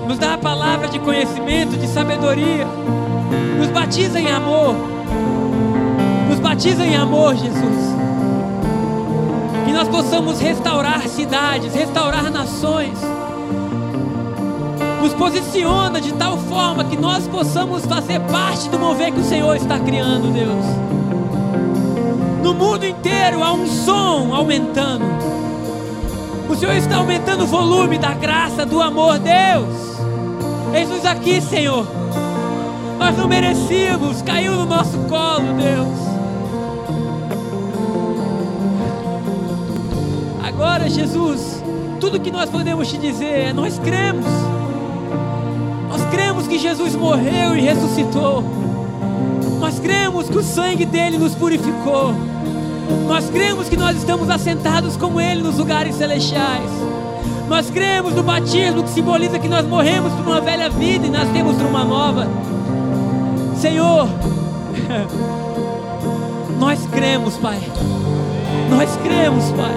[0.07, 2.67] Nos dá a palavra de conhecimento, de sabedoria.
[3.57, 4.75] Nos batiza em amor.
[6.29, 7.95] Nos batiza em amor, Jesus.
[9.65, 12.99] Que nós possamos restaurar cidades, restaurar nações.
[15.17, 19.79] Posiciona de tal forma que nós possamos fazer parte do mover que o Senhor está
[19.79, 20.65] criando, Deus.
[22.43, 25.05] No mundo inteiro há um som aumentando.
[26.49, 29.97] O Senhor está aumentando o volume da graça, do amor, Deus.
[30.73, 31.87] Eis-nos aqui, Senhor.
[32.99, 36.05] Nós não merecíamos, caiu no nosso colo, Deus.
[40.43, 41.63] Agora, Jesus,
[41.99, 44.25] tudo que nós podemos te dizer é: nós cremos.
[46.15, 48.41] Cremos que Jesus morreu e ressuscitou.
[49.59, 52.13] Nós cremos que o sangue dele nos purificou.
[53.05, 56.71] Nós cremos que nós estamos assentados com ele nos lugares celestiais.
[57.49, 61.57] Nós cremos no batismo que simboliza que nós morremos para uma velha vida e nascemos
[61.57, 62.27] para uma nova.
[63.59, 64.07] Senhor,
[66.57, 67.59] nós cremos, Pai.
[68.69, 69.75] Nós cremos, Pai.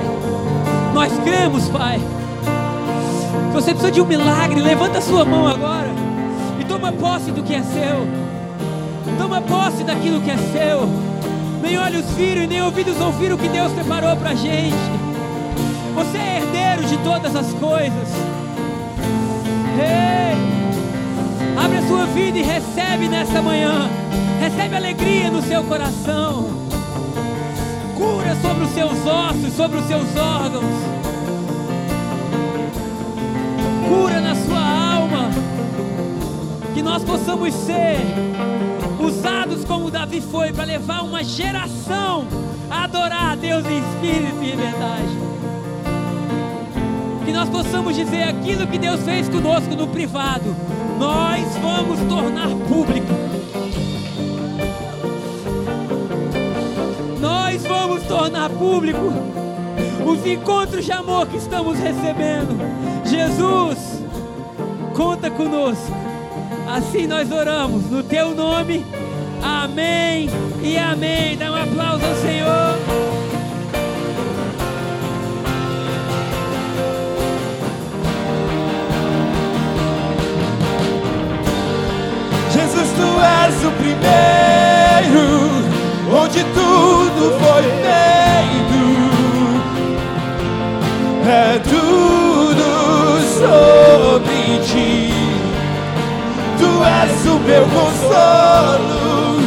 [0.95, 1.99] Nós cremos, Pai.
[3.49, 5.78] Se você precisa de um milagre, levanta a sua mão agora
[6.89, 8.07] toma posse do que é seu.
[9.19, 10.89] Toma posse daquilo que é seu.
[11.61, 14.77] Nem olhos viram e nem ouvidos ouviram o que Deus preparou para a gente.
[15.95, 18.09] Você é herdeiro de todas as coisas.
[19.79, 20.37] Ei!
[21.63, 23.91] Abre a sua vida e recebe nessa manhã.
[24.41, 26.47] Recebe alegria no seu coração.
[27.97, 30.65] Cura sobre os seus ossos, sobre os seus órgãos.
[33.89, 34.68] Cura na sua.
[36.79, 37.99] Que nós possamos ser
[39.01, 42.25] usados como Davi foi para levar uma geração
[42.71, 45.19] a adorar a Deus em espírito e em verdade.
[47.25, 50.55] Que nós possamos dizer aquilo que Deus fez conosco no privado,
[51.01, 53.09] nós vamos tornar público.
[57.21, 59.13] Nós vamos tornar público
[60.07, 62.57] os encontros de amor que estamos recebendo.
[63.05, 64.01] Jesus,
[64.95, 66.08] conta conosco.
[66.69, 68.85] Assim nós oramos no teu nome.
[69.43, 70.29] Amém
[70.63, 71.35] e amém.
[71.35, 72.77] Dá um aplauso ao Senhor.
[82.53, 85.27] Jesus, tu és o primeiro,
[86.23, 88.81] onde tudo foi feito.
[91.27, 92.67] É tudo
[93.39, 94.38] sobre
[96.85, 99.41] és o meu consolo,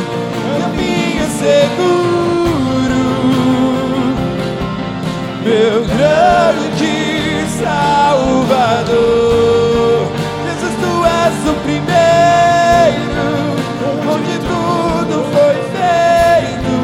[0.60, 3.04] caminho seguro,
[5.44, 7.02] meu grande
[8.52, 9.22] Salvador.
[10.46, 13.30] Jesus, tu és o primeiro,
[14.12, 16.76] onde tudo foi feito.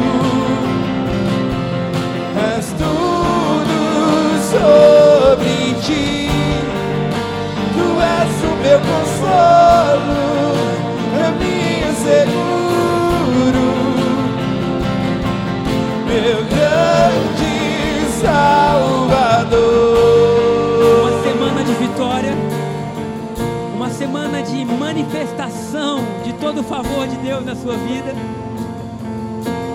[2.56, 3.78] És tudo
[4.52, 6.30] sobre ti.
[7.74, 10.27] Tu és o meu consolo,
[18.20, 19.58] Salvador.
[21.00, 22.34] Uma semana de vitória,
[23.74, 28.12] uma semana de manifestação de todo o favor de Deus na sua vida.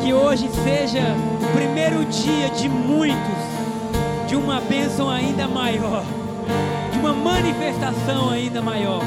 [0.01, 3.43] Que hoje seja o primeiro dia de muitos,
[4.27, 6.03] de uma bênção ainda maior,
[6.91, 9.01] de uma manifestação ainda maior.